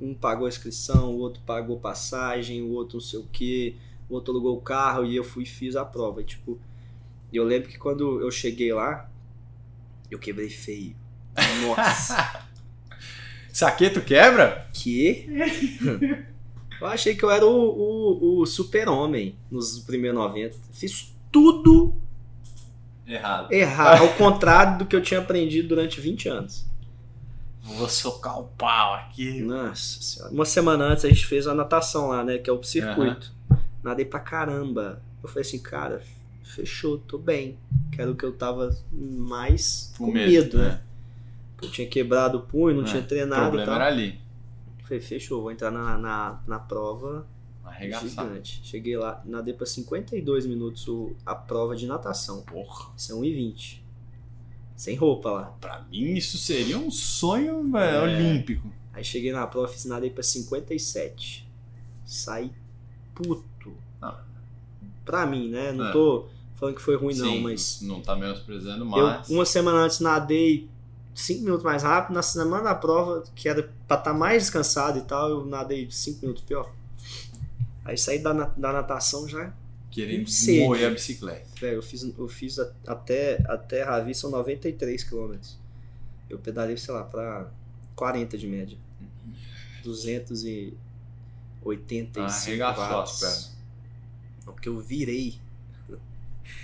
[0.00, 3.76] um pagou a inscrição, o outro pagou passagem, o outro não sei o que,
[4.08, 6.22] o outro alugou o carro e eu fui e fiz a prova.
[6.22, 6.58] E, tipo,
[7.36, 9.10] eu lembro que quando eu cheguei lá,
[10.10, 10.94] eu quebrei feio.
[11.66, 12.46] Nossa.
[13.52, 14.66] Saqueto quebra?
[14.72, 15.26] que?
[16.80, 20.56] eu achei que eu era o, o, o super-homem nos primeiros 90.
[20.72, 21.94] Fiz tudo
[23.06, 23.52] Errado.
[23.52, 26.66] errado, ao contrário do que eu tinha aprendido durante 20 anos.
[27.62, 29.40] Vou socar o pau aqui.
[29.40, 30.32] Nossa senhora.
[30.32, 32.38] Uma semana antes a gente fez a natação lá, né?
[32.38, 33.32] Que é o circuito.
[33.82, 35.00] Nadei pra caramba.
[35.22, 36.02] Eu falei assim, cara,
[36.42, 37.58] fechou, tô bem.
[37.90, 40.82] Que era o que eu tava mais com, medo, né?
[41.60, 43.74] Eu tinha quebrado o punho, não É, tinha O treinado e problema tal.
[43.76, 44.20] era ali.
[44.82, 47.26] Falei, fechou, vou entrar na, na, na prova
[47.64, 48.08] Arregaçar.
[48.26, 48.60] gigante.
[48.64, 52.42] Cheguei lá, nadei pra 52 minutos o- a prova de natação.
[52.42, 52.90] Porra.
[52.96, 53.80] São 1,20.
[54.74, 55.44] Sem roupa lá.
[55.60, 58.02] Pra mim isso seria um sonho velho, É.
[58.02, 58.72] olímpico.
[58.92, 61.48] Aí cheguei na prova, fiz nadei pra 57.
[62.04, 62.50] Saí
[63.14, 63.44] puto.
[65.02, 65.04] Ah.
[65.04, 65.72] Pra mim, né?
[65.72, 65.92] Não É.
[65.92, 67.80] tô falando que foi ruim, não, Sim, mas.
[67.82, 69.28] não tá menosprezando, Eu, mas.
[69.28, 70.68] uma semana antes, nadei
[71.14, 72.14] 5 minutos mais rápido.
[72.14, 76.20] Na semana da prova, que era pra estar mais descansado e tal, eu nadei 5
[76.22, 76.72] minutos pior.
[77.84, 79.52] Aí saí da, da natação já.
[79.90, 80.26] Querendo
[80.64, 81.46] moer a bicicleta.
[81.60, 85.58] Velho, eu fiz, eu fiz até, até Ravi são 93 quilômetros.
[86.30, 87.50] Eu pedalei, sei lá, pra
[87.94, 88.78] 40 de média.
[89.84, 93.51] 285 Arregaçou as watts.
[94.44, 94.54] Pernas.
[94.54, 95.34] Porque eu virei.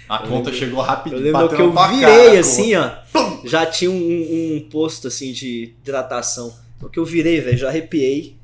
[0.08, 1.22] A Eu conta lembro- chegou Eu rapidinho.
[1.22, 2.90] lembro bateu que eu virei cara, assim, ó.
[3.44, 6.54] Já tinha um, um posto assim de hidratação.
[6.80, 8.36] Porque eu virei, velho, já arrepiei.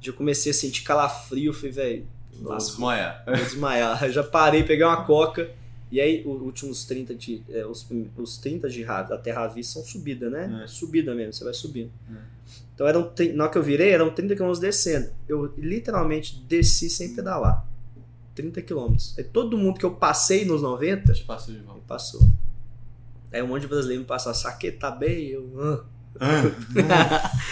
[0.00, 1.50] Já comecei a sentir calafrio.
[1.50, 2.06] Eu falei, velho,
[2.40, 3.22] Vou desmaiar.
[3.26, 4.04] vou desmaiar.
[4.04, 5.50] Eu já parei, peguei uma coca.
[5.92, 7.42] E aí, os últimos 30 de.
[7.48, 10.62] é, os, os 30 de Ravi, até Ravi são subida, né?
[10.64, 10.66] É.
[10.66, 11.90] Subida mesmo, você vai subindo.
[12.10, 12.18] É.
[12.74, 15.10] Então, eram, na hora que eu virei, eram 30 km descendo.
[15.28, 17.64] Eu literalmente desci sem pedalar.
[18.34, 18.94] 30 km.
[19.18, 21.82] Aí todo mundo que eu passei nos 90, Te passou de volta.
[21.86, 22.20] passou.
[23.32, 25.26] Aí um monte de brasileiro me passou, saqueta tá bem?
[25.28, 25.84] Eu, "Ah."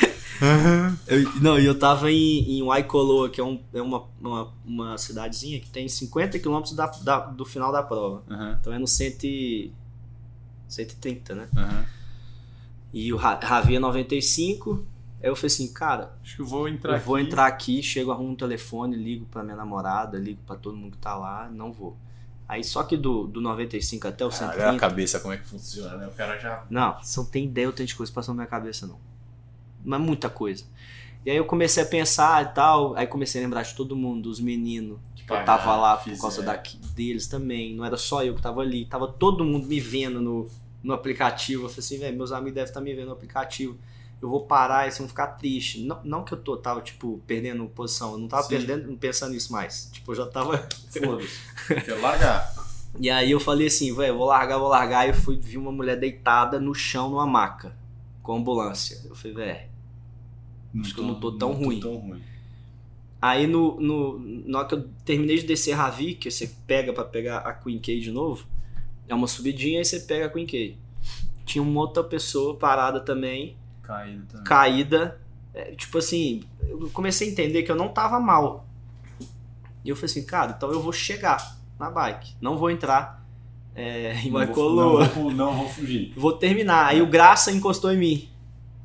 [1.07, 4.99] Eu- não, e eu tava em, em Waikoloa, que é, um, é uma, uma, uma
[4.99, 8.23] cidadezinha que tem 50 quilômetros da, da- do final da prova.
[8.29, 9.73] Aham, Então é no 100, e-
[10.69, 11.49] 130, né?
[11.57, 11.85] aham.
[12.93, 14.85] E o Ra- Ravi é 95.
[15.23, 17.25] Aí eu falei assim, cara, Acho que eu vou entrar eu vou aqui.
[17.27, 20.99] entrar aqui, chego, arrumo um telefone, ligo pra minha namorada, ligo pra todo mundo que
[20.99, 21.97] tá lá, não vou.
[22.49, 24.81] Aí só que do, do 95 até o Cara, olha a 130.
[24.81, 26.07] cabeça como é que funciona, né?
[26.09, 26.65] O cara já.
[26.69, 28.99] Não, você não tem ideia o tanto de coisa passou na minha cabeça, não.
[29.85, 30.65] Mas muita coisa.
[31.25, 34.23] E aí eu comecei a pensar e tal, aí comecei a lembrar de todo mundo,
[34.23, 37.77] dos meninos Que que eu tava lá por causa daqui, deles também.
[37.77, 40.51] Não era só eu que tava ali, tava todo mundo me vendo no,
[40.83, 41.65] no aplicativo.
[41.67, 43.79] Eu falei assim, velho, meus amigos devem estar me vendo no aplicativo.
[44.23, 45.83] Eu vou parar e vocês vão ficar tristes.
[45.85, 48.13] Não, não que eu tô, tava, tipo, perdendo posição.
[48.13, 48.51] Eu não tava Sim.
[48.51, 49.91] perdendo, pensando nisso mais.
[49.93, 50.59] Tipo, eu já tava.
[50.89, 51.41] Foda-se.
[51.67, 52.55] Quero largar.
[53.01, 55.07] E aí eu falei assim, velho, vou largar, vou largar.
[55.07, 57.77] E eu fui vi uma mulher deitada no chão numa maca,
[58.23, 59.01] com ambulância.
[59.05, 59.73] Eu falei, velho.
[60.81, 61.81] Acho que eu não tô tão ruim.
[61.81, 62.23] tão ruim.
[63.21, 67.05] Aí no, no, na hora que eu terminei de descer Ravi, que você pega pra
[67.05, 68.47] pegar a Queen K de novo,
[69.09, 70.77] é uma subidinha e você pega a Queen K.
[71.45, 74.45] Tinha uma outra pessoa parada também, Caído também.
[74.45, 75.19] caída.
[75.55, 78.67] É, tipo assim, eu comecei a entender que eu não tava mal.
[79.85, 82.35] E eu falei assim, cara, então eu vou chegar na bike.
[82.41, 83.23] Não vou entrar
[83.75, 85.01] é, em Não vou- Maicoloa.
[85.07, 86.13] Não vou, não vou fugir.
[86.17, 86.87] Vou terminar.
[86.87, 88.29] Aí o Graça encostou em mim.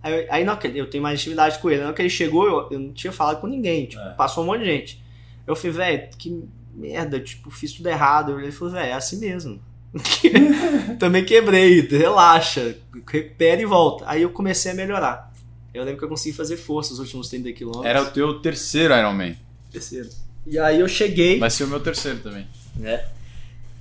[0.01, 1.81] Aí, aí não, eu tenho mais intimidade com ele.
[1.81, 3.85] Na hora que ele chegou, eu, eu não tinha falado com ninguém.
[3.85, 4.13] Tipo, É.
[4.13, 5.03] passou um monte de gente.
[5.45, 6.43] Eu falei, velho, que
[6.73, 8.39] merda, tipo, fiz tudo errado.
[8.39, 9.61] Ele falou, velho, é assim mesmo.
[10.99, 14.05] Também quebrei, relaxa, recupera e volta.
[14.07, 15.31] Aí eu comecei a melhorar.
[15.73, 17.85] Eu lembro que eu consegui fazer força os últimos 30 quilômetros.
[17.85, 19.37] Era o teu terceiro Ironman.
[19.71, 20.09] terceiro.
[20.45, 21.39] E aí eu cheguei.
[21.39, 22.47] Vai ser o meu terceiro também.
[22.83, 23.05] É.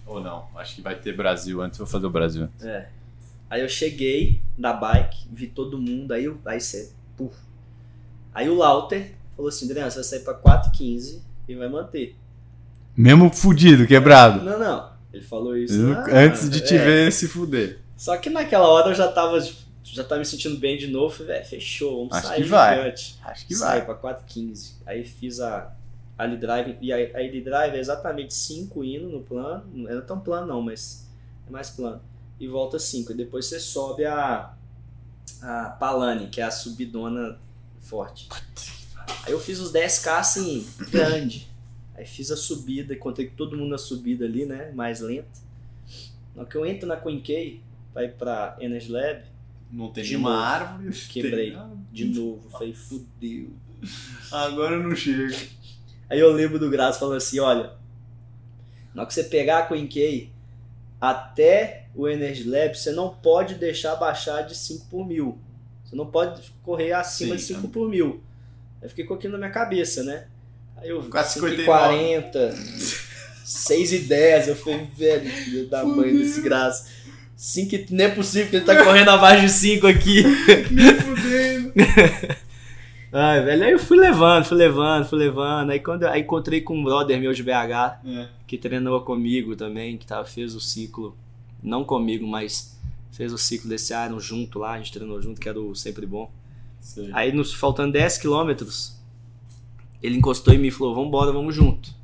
[0.07, 0.47] Ou não?
[0.57, 1.79] Acho que vai ter Brasil antes.
[1.79, 2.49] Vou fazer o Brasil.
[2.61, 2.89] É.
[3.49, 7.37] Aí eu cheguei na bike, vi todo mundo, aí eu, aí você, puf.
[8.35, 12.17] Aí o Lauter falou assim, Adriano, você vai sair pra 4,15 e vai manter.
[12.97, 14.45] Mesmo fudido, quebrado.
[14.45, 14.96] Não, não.
[15.17, 15.75] Ele falou isso.
[15.75, 16.85] Eu- ah, antes de te é.
[16.85, 17.79] ver se fuder.
[17.97, 21.15] Só que naquela hora eu já tava, tipo, já tava me sentindo bem de novo.
[21.15, 22.77] Falei, velho, fechou, vamos Acho sair que vai.
[22.77, 23.19] gigante.
[23.25, 23.87] Acho que Saí vai.
[23.87, 24.73] pra 4,15.
[24.85, 25.73] Aí fiz a,
[26.19, 26.77] a lead drive.
[26.81, 29.65] E a, a lead drive é exatamente 5 indo no plano.
[29.73, 31.07] Não era tão plano não, mas
[31.47, 32.01] é mais plano.
[32.39, 33.13] E volta 5.
[33.13, 34.53] E depois você sobe a,
[35.41, 37.39] a Palani, que é a subidona
[37.81, 38.29] forte.
[39.25, 41.49] Aí eu fiz os 10k assim, grande.
[41.97, 44.71] Aí fiz a subida, encontrei todo mundo na subida ali, né?
[44.75, 45.29] Mais lenta.
[46.35, 47.61] Na hora que eu entro na Queen K,
[47.95, 49.23] vai pra Energy Lab,
[49.73, 50.43] Não tem De nenhuma novo.
[50.43, 50.93] árvore.
[51.09, 51.51] Quebrei.
[51.53, 52.51] Tem de novo.
[52.51, 53.51] Falei, fudeu.
[54.31, 55.35] Agora eu não chego.
[56.09, 57.73] Aí eu lembro do Graça falando assim, olha,
[58.95, 60.31] na hora que você pegar a Queen K
[61.01, 65.39] até o Energy Lab, você não pode deixar baixar de 5 por mil.
[65.85, 68.23] Você não pode correr acima Sim, de 5 por mil.
[68.83, 70.29] Aí fiquei com aquilo na minha cabeça, né?
[70.77, 71.65] Aí eu 4,59.
[71.67, 72.55] 5,40,
[73.45, 76.89] 6 e 10, eu falei, velho, filho da mãe desse Graça.
[77.37, 80.23] 5, não é possível que ele tá correndo abaixo de 5 aqui.
[80.71, 81.73] Me fudendo.
[83.13, 85.71] Ai, velho, aí eu fui levando, fui levando, fui levando.
[85.71, 88.29] Aí quando eu aí encontrei com um brother meu de BH, É.
[88.47, 91.17] que treinou comigo também, que tava, fez o ciclo,
[91.63, 92.77] não comigo, mas
[93.13, 96.05] fez o ciclo desse Iron junto lá, a gente treinou junto, que era o sempre
[96.05, 96.31] bom.
[96.81, 97.09] Sei.
[97.13, 98.96] Aí, nos, faltando 10 quilômetros,
[100.07, 101.95] ele encostou em mim e falou: Vambora, vamos junto.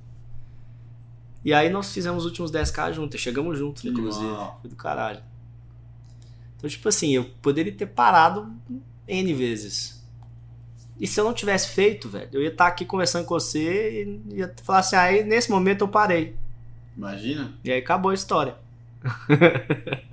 [1.45, 4.27] E aí nós fizemos os últimos 10k juntos, chegamos juntos, inclusive.
[4.27, 4.59] animal.
[4.61, 5.21] Foi do caralho.
[6.57, 8.53] Então, tipo assim, eu poderia ter parado
[9.09, 10.01] N vezes.
[11.01, 14.37] E se eu não tivesse feito, velho, eu ia estar aqui conversando com você e
[14.37, 16.37] ia falar assim: aí nesse momento eu parei.
[16.97, 17.53] Imagina.
[17.65, 18.57] E aí acabou a história.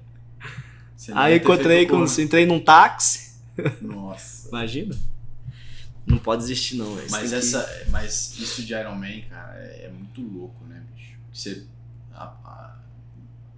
[1.13, 2.03] Aí encontrei com.
[2.03, 3.39] Entrei num táxi.
[3.81, 4.49] Nossa.
[4.51, 4.95] Imagina.
[6.05, 7.07] Não pode desistir, não, velho.
[7.11, 10.81] Mas, tem que- essa, mas isso de Iron Man, cara, é, é muito louco, né,
[10.95, 11.13] bicho?
[11.33, 11.65] Você,
[12.13, 12.75] a- a-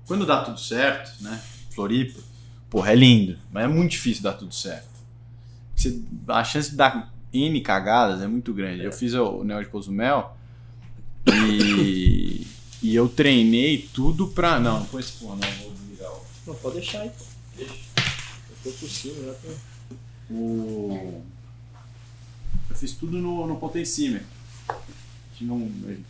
[0.06, 1.42] quando dá tudo certo, né?
[1.72, 2.20] Floripa,
[2.70, 4.90] porra, é lindo, mas é muito difícil dar tudo certo.
[5.76, 8.84] Você, a chance de dar N cagadas é muito grande.
[8.84, 10.36] Eu fiz o Neo de Cozumel
[11.28, 12.46] e,
[12.84, 14.60] e eu treinei tudo pra.
[14.60, 16.26] Não, não põe esse porra, não, vou o.
[16.48, 17.24] Não, pode deixar aí, pô.
[17.56, 17.74] Deixa.
[18.50, 20.34] Eu tô por cima, já tô.
[20.34, 21.24] O...
[22.72, 24.26] Eu fiz tudo no, no Potencímetro.
[25.36, 26.02] Tinha um,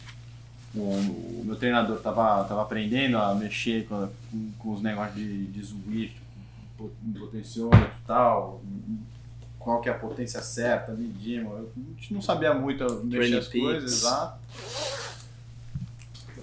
[0.76, 5.48] o, o meu treinador tava, tava aprendendo a mexer com, com, com os negócios de,
[5.48, 6.16] de Zwift,
[6.78, 8.62] po- potenciômetro e tal,
[9.58, 11.68] qual que é a potência certa, medir, mano.
[11.76, 14.40] a gente não sabia muito mexer as coisas, exato.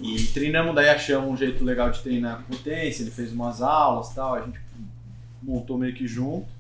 [0.01, 4.15] E treinamos, daí achamos um jeito legal de treinar potência, ele fez umas aulas e
[4.15, 4.59] tal, a gente
[5.43, 6.58] montou meio que junto.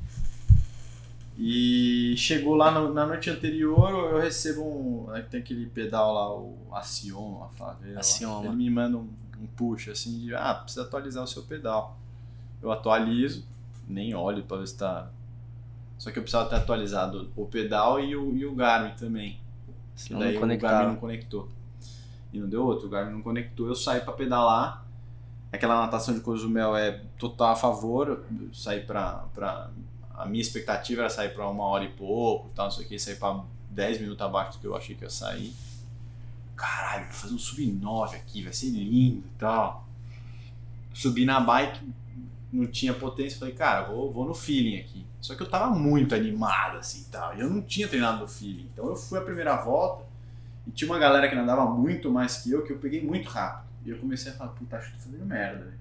[1.40, 5.10] E chegou lá no- na noite anterior, eu recebo um.
[5.12, 7.94] aí Tem aquele pedal lá, o Acion, a Favela.
[7.94, 8.00] lá.
[8.00, 8.46] Acioma.
[8.46, 9.08] Ele me manda um,
[9.40, 11.96] um push assim de ah, precisa atualizar o seu pedal.
[12.60, 13.44] Eu atualizo,
[13.86, 15.08] nem olho pra ver se tá.
[15.96, 19.38] Só que eu precisava ter atualizado o pedal e o, e o Garmin também.
[19.96, 21.48] E Senão daí não o Garmin não conectou.
[22.32, 24.84] E não deu outro, o Garmin não conectou, eu saí pra pedalar.
[25.52, 28.08] Aquela natação de Cozumel é total a favor.
[28.40, 29.24] Eu saí pra.
[30.18, 32.98] A minha expectativa era sair pra uma hora e pouco, tal, não sei o que,
[32.98, 35.54] sair pra 10 minutos abaixo do que eu achei que ia sair.
[36.56, 39.86] Caralho, vou fazer um sub 9 aqui, vai ser lindo e tal.
[40.92, 41.80] Subi na bike,
[42.52, 45.06] não tinha potência, falei, cara, vou, vou no feeling aqui.
[45.20, 48.68] Só que eu tava muito animado, assim, tal, e eu não tinha treinado no feeling.
[48.72, 50.04] Então eu fui a primeira volta,
[50.66, 53.68] e tinha uma galera que nadava muito mais que eu, que eu peguei muito rápido.
[53.86, 55.77] E eu comecei a falar, puta, acho que tô fazendo merda, velho.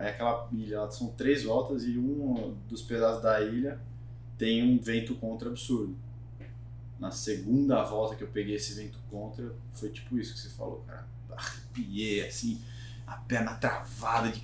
[0.00, 3.78] Aí aquela ilha, são três voltas e um dos pedaços da ilha
[4.38, 5.94] tem um vento contra absurdo.
[6.98, 10.82] Na segunda volta que eu peguei esse vento contra, foi tipo isso que você falou,
[10.86, 11.06] cara.
[11.36, 12.62] Arrepiei, assim,
[13.06, 14.40] a perna travada, de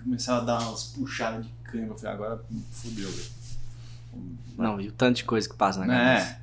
[0.00, 1.86] começava a dar umas puxadas de cama.
[1.88, 3.30] Eu falei, agora fudeu, velho.
[4.56, 6.18] Não, e o tanto de coisa que passa na É.
[6.20, 6.42] cabeça.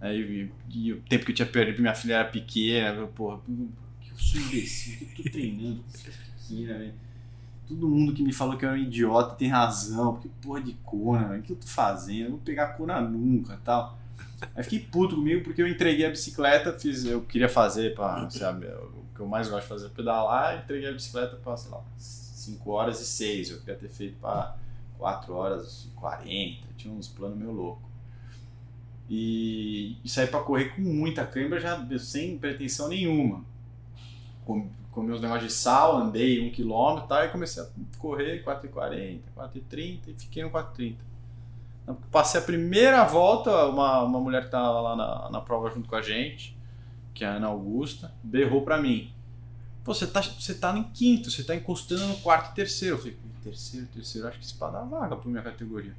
[0.00, 3.40] Aí, e, e o tempo que eu tinha perdido, minha filha era pequena, eu, porra,
[4.00, 7.07] que eu sou imbecil, que eu tô treinando pequena, velho.
[7.68, 10.72] Todo mundo que me falou que eu era um idiota tem razão, porque porra de
[10.84, 12.18] cona, velho, o que eu tô fazendo?
[12.18, 13.98] Eu não vou pegar cona nunca tal.
[14.54, 18.66] Aí fiquei puto comigo porque eu entreguei a bicicleta, fiz, eu queria fazer pra, sabe,
[18.66, 21.82] o que eu mais gosto de fazer é pedalar, entreguei a bicicleta pra, sei lá,
[21.96, 24.56] 5 horas e 6, eu queria ter feito pra
[24.96, 27.88] 4 horas e 40, tinha uns planos meio loucos.
[29.10, 33.44] E, e saí pra correr com muita cãibra, já sem pretensão nenhuma.
[34.90, 37.66] Com, com meus negócios de sal, andei um quilômetro e tal, e comecei a
[37.98, 40.96] correr 4,40, 4,30 e fiquei no 4,30.
[42.10, 45.96] Passei a primeira volta, uma, uma mulher que tava lá na, na prova junto com
[45.96, 46.56] a gente,
[47.14, 49.10] que é a Ana Augusta, berrou pra mim.
[49.84, 52.96] Você tá, você tá em quinto, você tá encostando no quarto e terceiro.
[52.96, 55.94] Eu falei, terceiro, terceiro, acho que isso dá vaga pra minha categoria.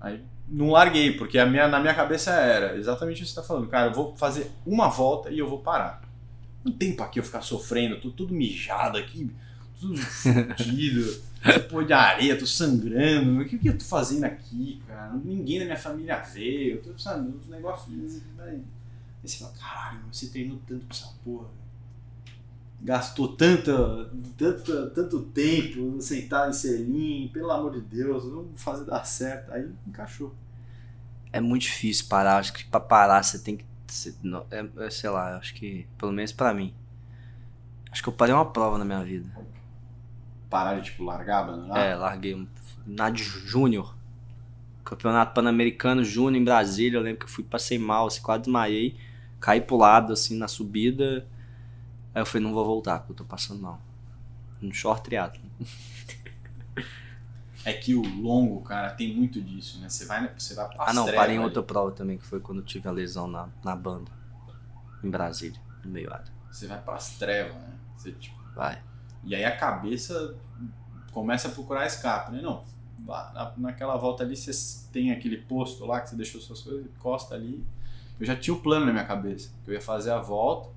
[0.00, 3.46] Aí não larguei, porque a minha, na minha cabeça era exatamente isso que você tá
[3.46, 3.68] falando.
[3.68, 6.02] Cara, eu vou fazer uma volta e eu vou parar.
[6.66, 9.30] Não tem pra que eu ficar sofrendo, tô tudo mijado aqui,
[9.78, 11.22] tudo fudido,
[11.70, 13.40] porra de areia, tô sangrando.
[13.40, 15.12] O que, que eu tô fazendo aqui, cara?
[15.24, 18.22] Ninguém da minha família vê, eu tô, sabe, uns negócios.
[18.40, 18.62] Aí
[19.22, 21.66] você fala, caralho, você treinou tanto pra essa porra, velho
[22.80, 29.04] gastou tanta, tanto, tanto tempo sentado em selim, pelo amor de Deus, vamos fazer dar
[29.04, 29.52] certo.
[29.52, 30.34] Aí encaixou.
[31.32, 32.38] É muito difícil parar.
[32.38, 33.64] Acho que pra parar você tem que.
[34.50, 35.86] É, é, sei lá, acho que.
[35.98, 36.74] Pelo menos pra mim.
[37.90, 39.28] Acho que eu parei uma prova na minha vida.
[40.50, 41.78] Parar de tipo largar, abandonar.
[41.78, 42.46] É, larguei um.
[42.86, 43.96] Na de Júnior.
[44.84, 46.98] Campeonato Pan-Americano Júnior em Brasília.
[46.98, 48.96] Eu lembro que eu fui, passei mal, assim, quase desmaiei.
[49.40, 51.26] Caí pro lado, assim, na subida.
[52.14, 53.80] Aí eu falei, não vou voltar, porque eu tô passando mal.
[54.62, 55.42] Um short triatlo.
[57.66, 59.88] É que o longo, cara, tem muito disso, né?
[59.88, 62.38] Você vai, você vai pra Ah, não, trevas parei em outra prova também, que foi
[62.38, 64.10] quando eu tive a lesão na, na banda.
[65.02, 66.32] Em Brasília, no meio área.
[66.50, 67.72] Você vai pras trevas, né?
[67.96, 68.80] Você, tipo, Vai.
[69.22, 70.34] E aí a cabeça
[71.12, 72.40] começa a procurar escape, né?
[72.40, 72.64] Não,
[73.06, 77.34] lá naquela volta ali você tem aquele posto lá que você deixou suas coisas, encosta
[77.34, 77.66] ali.
[78.18, 80.70] Eu já tinha o plano na minha cabeça, que eu ia fazer a volta.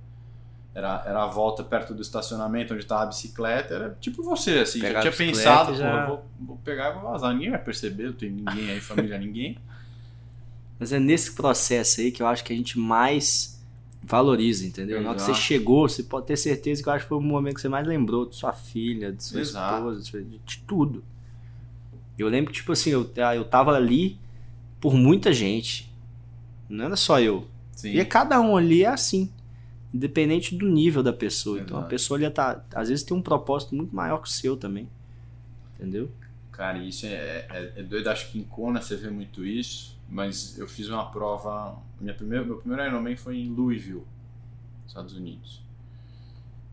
[0.79, 3.73] Era, era a volta perto do estacionamento onde estava a bicicleta.
[3.75, 4.79] Era tipo você, assim.
[4.79, 7.33] Pegar já tinha pensado, já- pô, vou, vou pegar e vou vazar.
[7.33, 9.57] Ninguém vai perceber, não tem ninguém aí, família, ninguém.
[10.79, 13.59] Mas é nesse processo aí que eu acho que a gente mais
[14.01, 15.01] valoriza, entendeu?
[15.01, 15.45] Na hora que você Exato.
[15.45, 17.85] chegou, você pode ter certeza que eu acho que foi o momento que você mais
[17.85, 19.75] lembrou de sua filha, de sua Exato.
[19.75, 21.03] esposa, de, sua- de tudo.
[22.17, 24.17] Eu lembro que, tipo assim, eu, eu tava ali
[24.79, 25.93] por muita gente.
[26.69, 27.47] Não era só eu.
[27.75, 27.91] Sim.
[27.91, 29.29] E cada um ali é assim.
[29.93, 31.59] Independente do nível da pessoa.
[31.59, 32.63] Então a pessoa ali tá.
[32.73, 34.87] Às vezes tem um propósito muito maior que o seu também.
[35.75, 36.11] Entendeu?
[36.51, 38.09] Cara, isso é, é, é doido.
[38.09, 39.97] Acho que em Kona você vê muito isso.
[40.09, 41.77] Mas eu fiz uma prova.
[41.99, 44.03] Minha primeira, meu primeiro Ironman foi em Louisville,
[44.87, 45.61] Estados Unidos.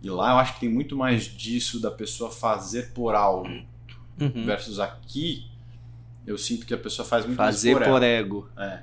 [0.03, 3.49] E lá eu acho que tem muito mais disso da pessoa fazer por algo.
[4.21, 4.45] Uhum.
[4.45, 5.47] Versus aqui,
[6.27, 8.07] eu sinto que a pessoa faz muito Fazer mais por, por ela.
[8.07, 8.49] ego.
[8.57, 8.83] É.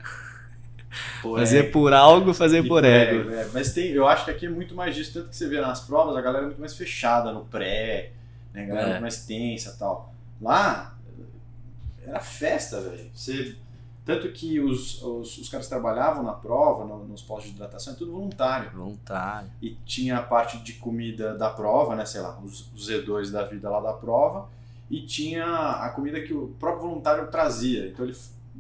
[1.22, 1.72] Por Fazer ego.
[1.72, 3.30] por algo, fazer E por ego.
[3.32, 3.48] é.
[3.54, 5.82] Mas tem, eu acho que aqui é muito mais disso, tanto que você vê nas
[5.82, 8.12] provas, a galera é muito mais fechada no pré,
[8.54, 8.64] né?
[8.64, 8.92] A galera é É.
[8.92, 10.14] muito mais tensa e tal.
[10.42, 10.96] Lá,
[12.06, 13.10] era festa, velho.
[13.14, 13.56] Você,
[14.06, 17.96] tanto que os, os, os caras trabalhavam na prova, no- nos postos de hidratação, é
[17.96, 18.70] tudo voluntário.
[18.72, 19.50] Voluntário.
[19.62, 22.06] E tinha a parte de comida da prova, né?
[22.06, 24.50] Sei lá, os, os Z2 da vida lá da prova.
[24.92, 27.88] E tinha a comida que o próprio voluntário trazia.
[27.88, 28.16] Então ele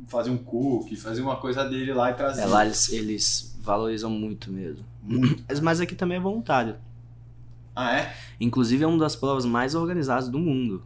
[0.08, 2.44] fazia um cookie, fazia uma coisa dele lá e trazia.
[2.44, 4.84] É, lá eles, eles valorizam muito mesmo.
[5.02, 5.44] Muito.
[5.62, 6.76] Mas- aqui também é voluntário.
[7.76, 8.16] Ah, é?
[8.40, 10.84] Inclusive é uma das provas mais organizadas do mundo.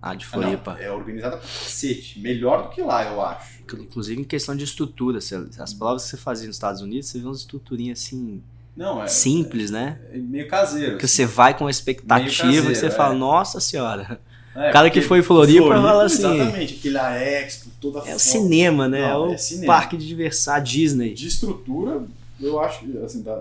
[0.00, 0.76] A de Ah, Floripa.
[0.80, 2.18] é organizada pra cacete.
[2.20, 3.60] Melhor do que lá, eu acho.
[3.74, 5.18] Inclusive em questão de estrutura.
[5.58, 8.42] As provas que você fazia nos Estados Unidos, você vê umas estruturinhas assim,
[8.74, 9.06] Não, é.
[9.06, 10.00] simples, né?
[10.10, 10.96] é meio caseiro.
[10.96, 11.16] Que assim.
[11.16, 12.30] você vai com a expectativa Meio
[12.62, 13.18] que você caseiro, fala, é.
[13.18, 14.18] nossa senhora.
[14.54, 18.16] É, cara que foi em Floripa fala assim- Exatamente, aquele a Expo, toda É foto.
[18.16, 19.00] o cinema, né?
[19.02, 19.66] Não, é o é cinema.
[19.72, 21.14] parque de diversão, a Disney.
[21.14, 22.02] De estrutura,
[22.40, 23.40] eu acho que, assim, tá,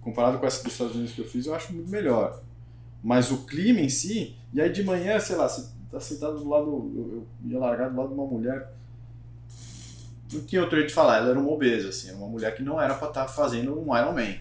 [0.00, 2.40] comparado com essa dos Estados Unidos que eu fiz, eu acho muito melhor.
[3.02, 6.38] Mas o clima em si, e aí de manhã, sei lá, você tá tá sentado
[6.38, 6.66] do lado.
[6.66, 8.72] Eu, eu ia largar do lado de uma mulher.
[10.32, 11.16] O que eu teria de falar?
[11.16, 13.96] Ela era uma obesa, assim, era uma mulher que não era pra estar fazendo um
[13.96, 14.34] Iron Man.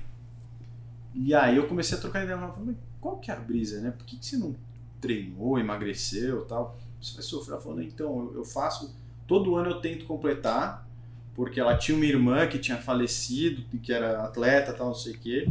[1.15, 2.55] E aí eu comecei a trocar ideia com ela.
[2.65, 3.91] Mas qual que é a brisa, né?
[3.97, 4.53] Por que, que você não
[5.01, 6.77] treinou, emagreceu tal?
[7.01, 7.53] Você vai sofrer.
[7.53, 8.95] Ela falou, então, eu, faço.
[9.27, 10.87] Todo ano eu tento completar,
[11.35, 15.19] porque ela tinha uma irmã que tinha falecido, que era atleta tal, não sei o
[15.19, 15.49] quê.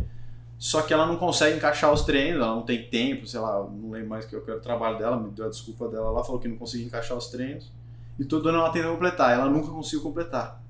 [0.58, 3.90] Só que ela não consegue encaixar os treinos, ela não tem tempo, sei lá, não
[3.90, 6.40] lembro mais que eu quero o trabalho dela, me deu a desculpa dela lá, falou
[6.40, 7.70] que não conseguia encaixar os treinos.
[8.18, 10.62] E todo ano ela tenta completar, ela nunca conseguiu completar.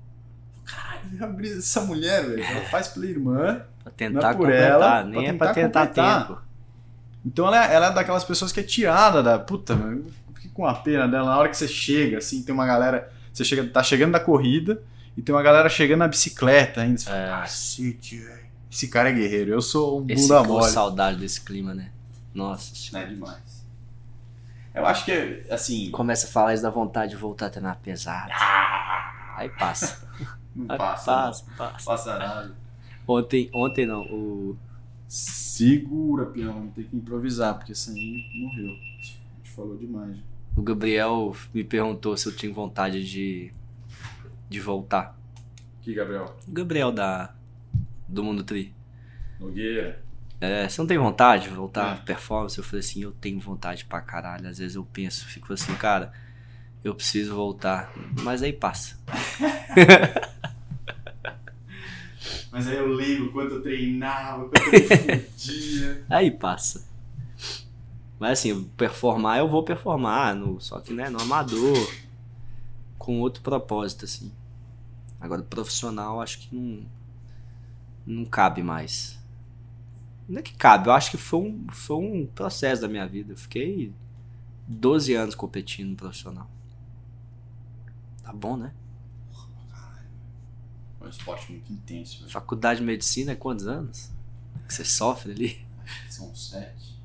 [0.65, 2.43] Caralho, a brisa dessa mulher, velho.
[2.43, 5.53] Ela faz pela irmã, Pra não tentar é por completar, ela, nem é pra pra
[5.53, 6.27] tentar completar.
[6.27, 6.41] tempo.
[7.27, 9.37] Então ela é, ela é daquelas pessoas que é tirada da.
[9.37, 10.05] Puta, mano,
[10.53, 11.25] com a pena dela.
[11.25, 13.11] Na hora que você chega, assim, tem uma galera.
[13.33, 14.81] Você chega, tá chegando da corrida
[15.15, 16.97] e tem uma galera chegando na bicicleta ainda.
[16.99, 17.29] Você fala, É.
[17.29, 18.47] cacete, velho.
[18.71, 19.51] Esse cara é guerreiro.
[19.51, 20.71] Eu sou um Esse bunda mole.
[20.71, 21.91] saudade desse clima, né?
[22.33, 23.07] Nossa senhora.
[23.07, 23.65] É demais.
[24.73, 25.89] Eu acho que, assim.
[25.91, 28.31] Começa a falar isso da vontade de voltar a treinar pesado.
[29.35, 30.07] Aí passa.
[30.55, 31.05] Não Aí passa.
[31.11, 31.85] passa, Não passa.
[31.85, 32.55] passa nada.
[33.07, 34.57] Ontem, ontem não, o.
[35.07, 36.53] Segura, peão.
[36.53, 38.69] Vamos ter que improvisar, porque aí morreu.
[38.71, 40.17] A gente falou demais.
[40.55, 43.51] O Gabriel me perguntou se eu tinha vontade de,
[44.49, 45.17] de voltar.
[45.81, 46.35] Que, Gabriel?
[46.47, 47.33] O Gabriel da,
[48.07, 48.73] do Mundo Tri.
[49.39, 50.03] Nogueira.
[50.41, 51.93] É, você não tem vontade de voltar É.
[51.93, 52.57] à performance?
[52.57, 54.47] Eu falei assim, eu tenho vontade pra caralho.
[54.47, 56.11] Às vezes eu penso, fico assim, cara,
[56.83, 57.91] eu preciso voltar.
[58.23, 58.97] Mas aí passa.
[62.57, 66.03] Mas aí eu lembro quanto eu treinava, quanto eu fudia.
[66.09, 66.89] Aí passa.
[68.17, 71.77] Mas assim, performar eu vou performar, no, só que né, no amador.
[72.97, 74.31] Com outro propósito, assim.
[75.21, 76.83] Agora, profissional, acho que não.
[78.07, 79.19] Não cabe mais.
[80.27, 83.33] Não é que cabe, eu acho que foi um, foi um processo da minha vida.
[83.33, 83.93] Eu fiquei
[84.67, 86.49] 12 anos competindo no profissional.
[88.23, 88.73] Tá bom, né?
[90.99, 92.31] É um esporte muito intenso, velho.
[92.31, 94.11] Faculdade de medicina é quantos anos?
[94.67, 95.65] Que você sofre ali?
[96.09, 96.97] São sete.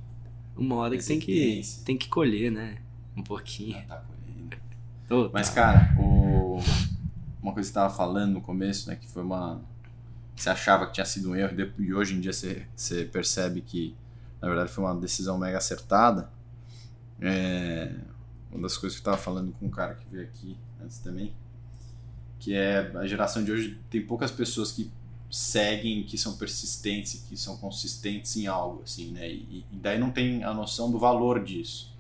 [0.57, 2.78] Uma hora que tem que, tem que colher, né?
[3.16, 3.78] Um pouquinho.
[3.78, 4.57] Ah, tá colhendo.
[5.11, 5.55] Ô, Mas, tá.
[5.55, 6.59] cara, o...
[7.43, 8.97] uma coisa que você tava falando no começo, né?
[8.97, 9.61] Que foi uma.
[10.34, 13.61] Você achava que tinha sido um erro, e e hoje em dia você, você percebe
[13.61, 13.95] que,
[14.40, 16.30] na verdade, foi uma decisão mega acertada.
[17.20, 17.95] É...
[18.51, 21.34] Uma das coisas que eu tava falando com um cara que veio aqui antes também,
[22.43, 24.90] que é a geração de hoje tem poucas pessoas que
[25.30, 29.30] seguem, que são persistentes, que são consistentes em algo, assim, né?
[29.30, 31.95] E, e daí não tem a noção do valor disso.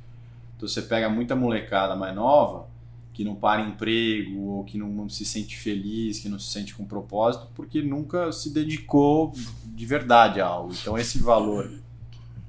[0.56, 2.66] Então você pega muita molecada mais nova
[3.12, 6.74] que não para emprego ou que não, não se sente feliz, que não se sente
[6.74, 9.32] com propósito, porque nunca se dedicou
[9.64, 10.74] de verdade a algo.
[10.74, 11.72] Então esse valor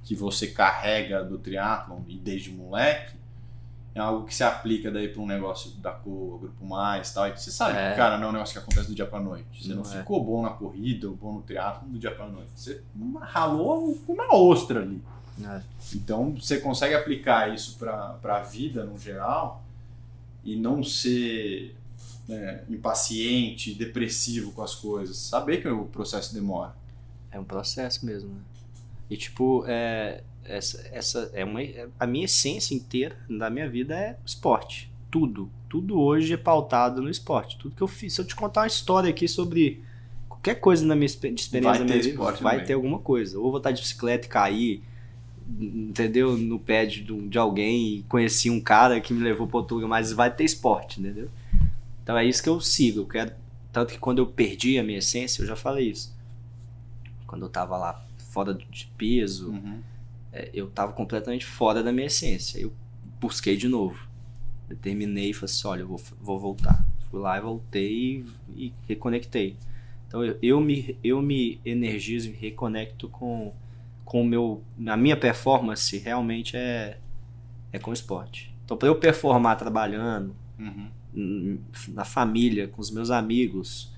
[0.03, 3.22] que você carrega do triatlon e desde moleque
[3.95, 7.27] é algo que se aplica daí para um negócio da cor, grupo mais tal.
[7.27, 7.91] E você sabe É.
[7.91, 9.63] que, cara, não é um negócio que acontece do dia pra noite.
[9.63, 9.97] Você não, Não é.
[9.99, 12.49] ficou bom na corrida ou bom no triatlon do dia pra noite.
[12.55, 12.81] Você
[13.21, 15.01] ralou uma ostra ali.
[15.43, 15.61] É.
[15.95, 19.63] Então você consegue aplicar isso para a vida no geral
[20.43, 21.75] e não ser
[22.27, 25.17] né, impaciente, depressivo com as coisas.
[25.17, 26.75] Saber que o processo demora.
[27.31, 28.41] É um processo mesmo, né?
[29.09, 31.59] E tipo, é, essa, essa é uma,
[31.99, 34.91] a minha essência inteira da minha vida é o esporte.
[35.09, 35.49] Tudo.
[35.69, 37.57] Tudo hoje é pautado no esporte.
[37.57, 38.13] Tudo que eu fiz.
[38.13, 39.81] Se eu te contar uma história aqui sobre
[40.27, 42.67] qualquer coisa na minha experiência Vai ter minha vida, esporte vai também.
[42.67, 43.37] ter alguma coisa.
[43.39, 44.83] Ou vou estar de bicicleta e cair,
[45.59, 46.37] entendeu?
[46.37, 49.87] No pé de, de alguém e conheci um cara que me levou para outro lugar,
[49.87, 51.29] mas vai ter esporte, entendeu?
[52.03, 53.01] Então é isso que eu sigo.
[53.01, 53.31] Eu quero,
[53.71, 56.13] tanto que quando eu perdi a minha essência, eu já falei isso.
[57.27, 59.53] Quando eu tava lá fora de peso,
[60.33, 62.59] é, eu tava completamente fora da minha essência.
[62.59, 62.73] Eu
[63.21, 64.07] busquei de novo.
[64.67, 66.85] Determinei e falei assim: olha, eu vou, vou voltar.
[67.09, 68.25] Fui lá e voltei
[68.55, 69.55] e, e reconectei.
[70.07, 73.53] Então eu, eu, me, eu me energizo e reconecto com,
[74.03, 74.63] com o meu.
[74.87, 76.97] A minha performance realmente é,
[77.71, 78.53] é com o esporte.
[78.65, 80.35] Então, para eu performar trabalhando,
[81.15, 81.59] Uhum.
[81.89, 83.91] na família, com os meus amigos,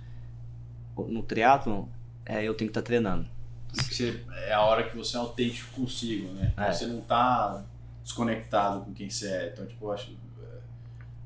[0.97, 1.85] no triatlon,
[2.25, 3.27] é, eu tenho que estar treinando.
[3.75, 6.53] Você- é a hora que você é autêntico consigo, né?
[6.57, 6.71] É.
[6.71, 7.63] Você não tá
[8.03, 9.49] desconectado com quem você é.
[9.53, 10.11] Então, tipo, eu acho
[10.41, 10.57] é,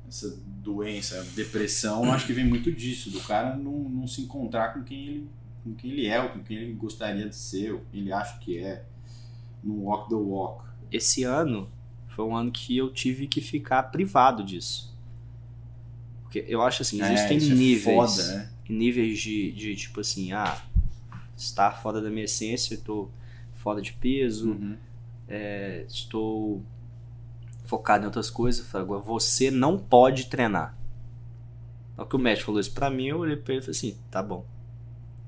[0.08, 4.74] essa doença, depressão, eu acho que vem muito disso, do cara não, não se encontrar
[4.74, 5.30] com quem ele
[5.62, 8.38] com quem ele é, ou com quem ele gostaria de ser, ou quem ele acha
[8.38, 8.82] que é.
[9.62, 10.64] No walk the walk.
[10.90, 11.70] Esse ano
[12.08, 14.90] foi um ano que eu tive que ficar privado disso.
[16.22, 17.84] Porque eu acho assim, existem É, isso é níveis.
[17.94, 18.50] foda, né?
[18.70, 20.56] níveis de, de tipo assim, ah,
[21.42, 23.08] estar fora da minha essência, tô
[23.54, 24.76] fora de peso, Uhum.
[25.28, 26.62] é, estou
[27.64, 28.74] focado em outras coisas.
[28.74, 30.76] Agora você não pode treinar.
[31.96, 33.96] Só que o médico falou isso pra mim, eu olhei pra ele e falei assim,
[34.10, 34.44] tá bom.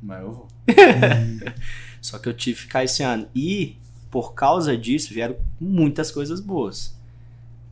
[0.02, 0.48] Mas eu vou.
[2.00, 3.28] Só que eu tive que ficar esse ano.
[3.34, 3.76] E
[4.10, 6.98] por causa disso vieram muitas coisas boas.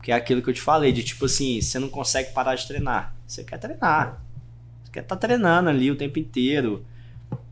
[0.01, 2.65] Que é aquilo que eu te falei, de tipo assim, você não consegue parar de
[2.67, 3.13] treinar.
[3.27, 4.21] Você quer treinar.
[4.83, 6.85] Você quer estar tá treinando ali o tempo inteiro.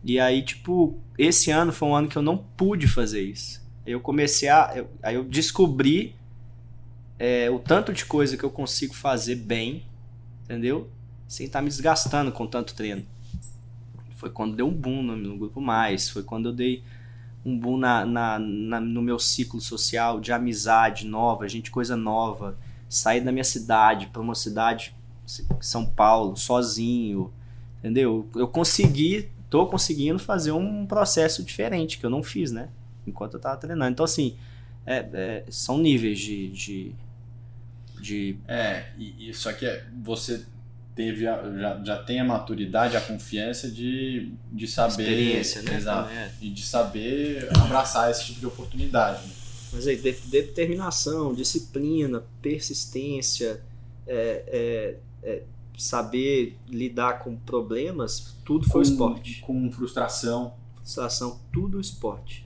[0.04, 3.62] E aí, tipo, esse ano foi um ano que eu não pude fazer isso.
[3.86, 4.72] Eu comecei a.
[4.76, 6.16] Eu, aí eu descobri
[7.18, 9.84] é, o tanto de coisa que eu consigo fazer bem,
[10.44, 10.90] entendeu?
[11.28, 13.06] Sem estar tá me desgastando com tanto treino.
[14.16, 16.84] Foi quando deu um boom no, no grupo mais, foi quando eu dei
[17.46, 22.58] um boom na, na, na, no meu ciclo social de amizade nova, gente, coisa nova.
[22.88, 24.96] Sair da minha cidade para uma cidade,
[25.62, 27.32] São Paulo, sozinho,
[27.78, 28.28] entendeu?
[28.36, 32.70] Eu consegui, tô conseguindo fazer um processo diferente que eu não fiz, né?
[33.06, 33.92] Enquanto eu tava treinando.
[33.92, 34.38] Então, assim,
[34.86, 36.92] é, é, são níveis de, de,
[38.00, 38.38] de...
[38.48, 40.46] É, e, e só que é, você
[41.00, 45.04] teve a, já, já tem a maturidade, a confiança de, de saber.
[45.04, 45.78] Experiência, né?
[45.78, 46.10] Exato.
[46.10, 46.32] É.
[46.42, 49.26] E de saber abraçar esse tipo de oportunidade.
[49.26, 49.34] Né?
[49.72, 53.62] Mas aí, de, determinação, disciplina, persistência,
[54.06, 55.44] é, é, é,
[55.80, 59.42] saber lidar com problemas, tudo foi com, esporte.
[59.42, 60.54] Com frustração.
[60.76, 62.46] Frustração, tudo esporte.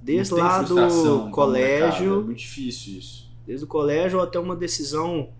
[0.00, 2.20] Desde lá do colégio.
[2.20, 3.28] É muito difícil isso.
[3.46, 5.30] Desde o colégio até uma decisão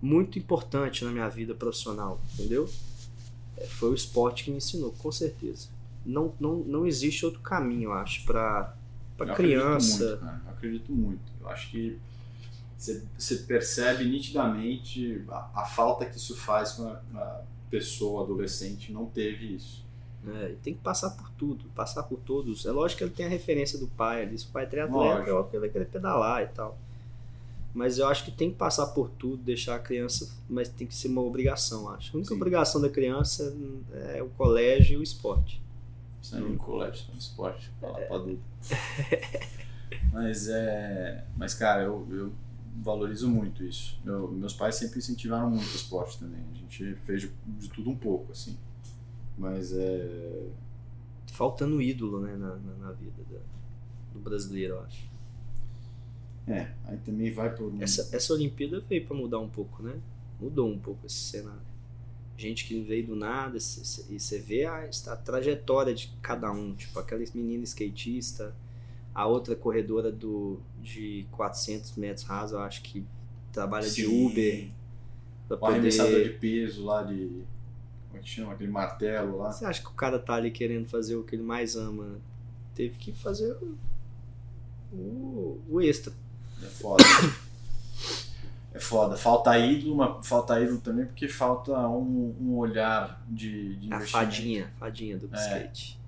[0.00, 2.68] muito importante na minha vida profissional, entendeu?
[3.56, 5.68] É, foi o esporte que me ensinou, com certeza.
[6.04, 8.74] Não, não, não existe outro caminho, eu acho, para
[9.34, 10.14] criança.
[10.14, 11.32] Acredito muito, Eu acredito muito.
[11.40, 11.98] Eu acho que
[12.78, 19.54] você percebe nitidamente a, a, falta que isso faz com a, pessoa adolescente não teve
[19.54, 19.84] isso.
[20.26, 22.66] É, tem que passar por tudo, passar por todos.
[22.66, 24.38] É lógico que ele tem a referência do pai ali.
[24.38, 26.76] Se o pai é triatleta, é óbvio que ele vai querer pedalar e tal.
[27.72, 30.94] Mas eu acho que tem que passar por tudo, deixar a criança, mas tem que
[30.94, 32.10] ser uma obrigação, acho.
[32.12, 32.36] A única Sim.
[32.36, 33.54] obrigação da criança
[34.14, 35.60] é o colégio e o esporte.
[36.22, 38.04] Isso aí, no colégio, no esporte, falar é...
[38.06, 38.42] pra adulto.
[40.12, 41.24] mas é.
[41.36, 42.32] Mas, cara, eu, eu
[42.82, 43.98] valorizo muito isso.
[44.04, 46.40] Meu, meus pais sempre incentivaram muito o esporte também.
[46.52, 48.56] A gente fez de, de tudo um pouco, assim.
[49.36, 50.48] Mas é.
[51.32, 53.38] Faltando ídolo, né, na, na, na vida da,
[54.12, 55.10] do brasileiro, eu acho.
[56.46, 59.98] É, aí também vai por essa, essa Olimpíada veio para mudar um pouco, né?
[60.40, 61.60] Mudou um pouco esse cenário.
[62.38, 63.60] Gente que veio do nada, e
[64.20, 66.74] você vê a, a trajetória de cada um.
[66.74, 68.54] Tipo, aquela menina skatista,
[69.16, 73.02] a outra corredora do, de 400 metros raso, eu acho que
[73.50, 74.02] trabalha Sim.
[74.02, 74.68] de Uber.
[75.48, 75.72] O poder...
[75.72, 77.42] arremessador de peso lá de.
[78.08, 78.52] Como é que chama?
[78.52, 79.50] Aquele martelo lá.
[79.50, 82.18] Você acha que o cara tá ali querendo fazer o que ele mais ama?
[82.74, 83.56] Teve que fazer
[84.92, 86.12] o, o extra.
[86.62, 87.02] É foda.
[88.74, 89.16] é foda.
[89.16, 94.70] Falta ídolo, mas falta ídolo também porque falta um, um olhar de, de A fadinha,
[94.78, 95.38] fadinha do é.
[95.38, 95.98] skate.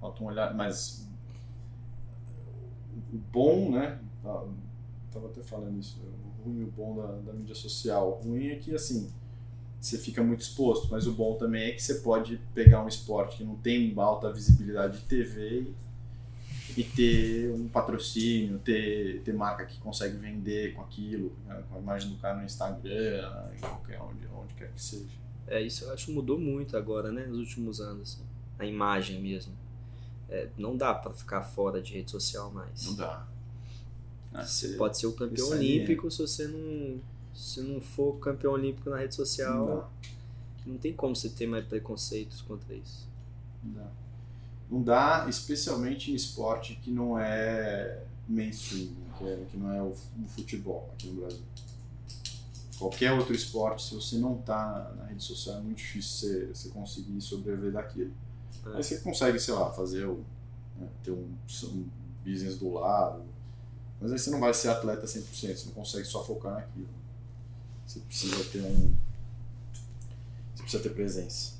[0.00, 1.03] Falta um olhar, mas
[3.12, 3.98] o bom, né?
[5.12, 6.00] Tava até falando isso,
[6.40, 8.20] o ruim e o bom da, da mídia social.
[8.22, 9.10] O ruim é que, assim,
[9.80, 13.36] você fica muito exposto, mas o bom também é que você pode pegar um esporte
[13.36, 15.66] que não tem alta visibilidade de TV
[16.76, 21.78] e ter um patrocínio, ter, ter marca que consegue vender com aquilo, né, com a
[21.78, 25.24] imagem do cara no Instagram, em qualquer onde, onde quer que seja.
[25.46, 28.22] É, isso eu acho que mudou muito agora, né, nos últimos anos, assim,
[28.58, 29.52] a imagem mesmo.
[30.28, 32.86] É, não dá para ficar fora de rede social mais.
[32.86, 33.26] Não dá.
[34.32, 36.10] Ah, você pode ser o campeão é olímpico é...
[36.10, 37.00] se você não
[37.34, 39.90] se não for campeão olímpico na rede social.
[40.66, 43.08] Não, não tem como você ter mais preconceitos contra isso.
[43.62, 43.90] Não dá.
[44.70, 49.88] Não dá, especialmente em esporte que não é mainstream, que, é, que não é o,
[49.88, 51.42] o, futebol aqui no Brasil.
[52.78, 56.46] Qualquer outro esporte, se você não está na, na, rede social, é muito difícil você,
[56.46, 58.12] você conseguir sobreviver daquilo.
[58.66, 58.76] É.
[58.76, 60.24] Aí você consegue, sei lá, fazer o,
[60.78, 61.28] né, ter um,
[61.64, 61.86] um
[62.24, 63.22] business do lado,
[64.00, 66.88] mas aí você não vai ser atleta 100%, você não consegue só focar naquilo.
[67.86, 68.94] Você precisa ter um.
[70.54, 71.54] Você precisa ter presença.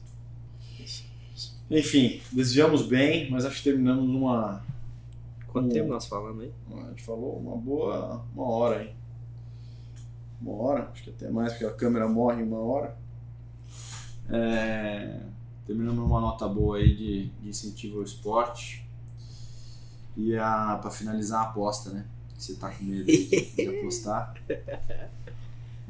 [1.70, 4.62] Enfim, desviamos bem, mas acho que terminamos uma.
[5.48, 6.52] Quanto um, tempo nós falamos aí?
[6.70, 8.24] A gente falou uma boa.
[8.34, 8.94] uma hora aí.
[10.40, 12.96] Uma hora, acho que até mais, porque a câmera morre em uma hora.
[14.28, 15.20] É,
[15.66, 18.84] terminamos uma nota boa aí de, de incentivo ao esporte.
[20.16, 22.04] E a, pra finalizar a aposta, né?
[22.38, 24.34] Você tá com medo de, de apostar.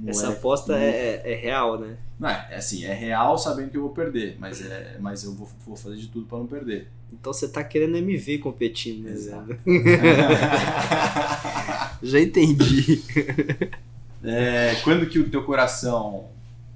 [0.06, 1.96] Essa Moleque, aposta é, é- é real, né?
[2.18, 5.48] Não, é assim, é real sabendo que eu vou perder, mas, é, mas eu vou,
[5.64, 6.90] vou fazer de tudo pra não perder.
[7.12, 9.12] Então você tá querendo MV competindo, né?
[9.12, 9.56] Exato.
[12.02, 13.02] Já entendi.
[14.22, 16.28] É, quando que o teu coração,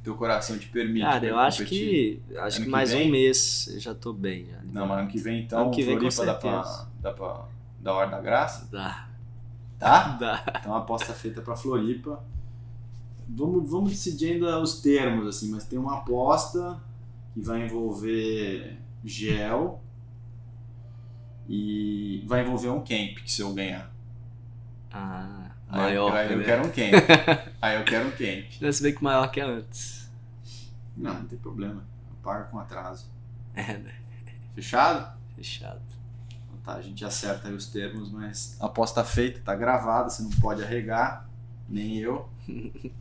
[0.08, 1.04] teu coração te permite?
[1.04, 2.22] Cara, eu acho competir?
[2.28, 2.36] que.
[2.36, 3.08] Acho Ano que que mais vem?
[3.08, 4.46] um mês eu já tô bem.
[4.46, 4.58] Já.
[4.72, 7.44] Não, mas ano que vem então, Ano que vem, Floripa dá pra, dá pra
[7.80, 9.08] dar hora da graça, Dá.
[9.78, 10.08] tá?
[10.18, 10.44] Dá.
[10.60, 12.22] Então a aposta feita pra Floripa.
[13.28, 16.80] Vamos, vamos decidir ainda os termos, assim, mas tem uma aposta
[17.34, 19.82] que vai envolver gel
[21.48, 23.90] e vai envolver um camp, que se eu ganhar.
[24.90, 26.08] Ah, Aí maior.
[26.10, 26.44] eu, aí eu né?
[26.44, 27.48] quero um camp.
[27.60, 28.72] aí eu quero um camp.
[28.72, 29.97] Se bem que maior que antes.
[30.98, 31.82] Não, não tem problema.
[32.10, 33.06] Eu pago com atraso.
[33.54, 33.94] É, né?
[34.54, 35.16] Fechado?
[35.36, 35.80] Fechado.
[36.28, 40.22] Então tá, a gente acerta aí os termos, mas a aposta feita, tá gravada, você
[40.22, 41.28] não pode arregar,
[41.68, 42.28] nem eu.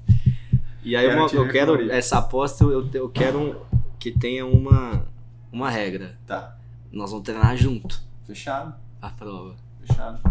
[0.83, 1.91] E aí Quero uma- eu quero.
[1.91, 3.65] Essa aposta eu, eu quero um-
[3.99, 5.05] que tenha uma,
[5.51, 6.17] uma regra.
[6.25, 6.55] Tá,
[6.91, 9.55] Nós vamos treinar junto fechado, a prova.
[9.85, 10.21] fechado.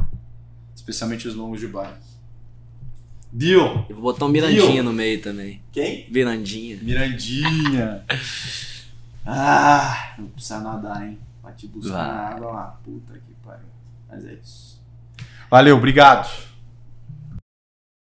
[0.74, 1.98] Especialmente os longos de bike.
[3.32, 3.86] Deal!
[3.88, 5.60] Eu vou botar um Mirandinha no meio também.
[5.72, 6.06] Quem?
[6.10, 6.78] Mirandinha.
[6.80, 8.04] Mirandinha!
[9.26, 11.18] ah, não precisa nadar, hein?
[11.42, 12.06] Vai te buscar Vai.
[12.06, 12.80] na água lá.
[12.84, 13.66] Puta que pariu.
[14.08, 14.80] Mas é isso.
[15.50, 16.45] Valeu, obrigado.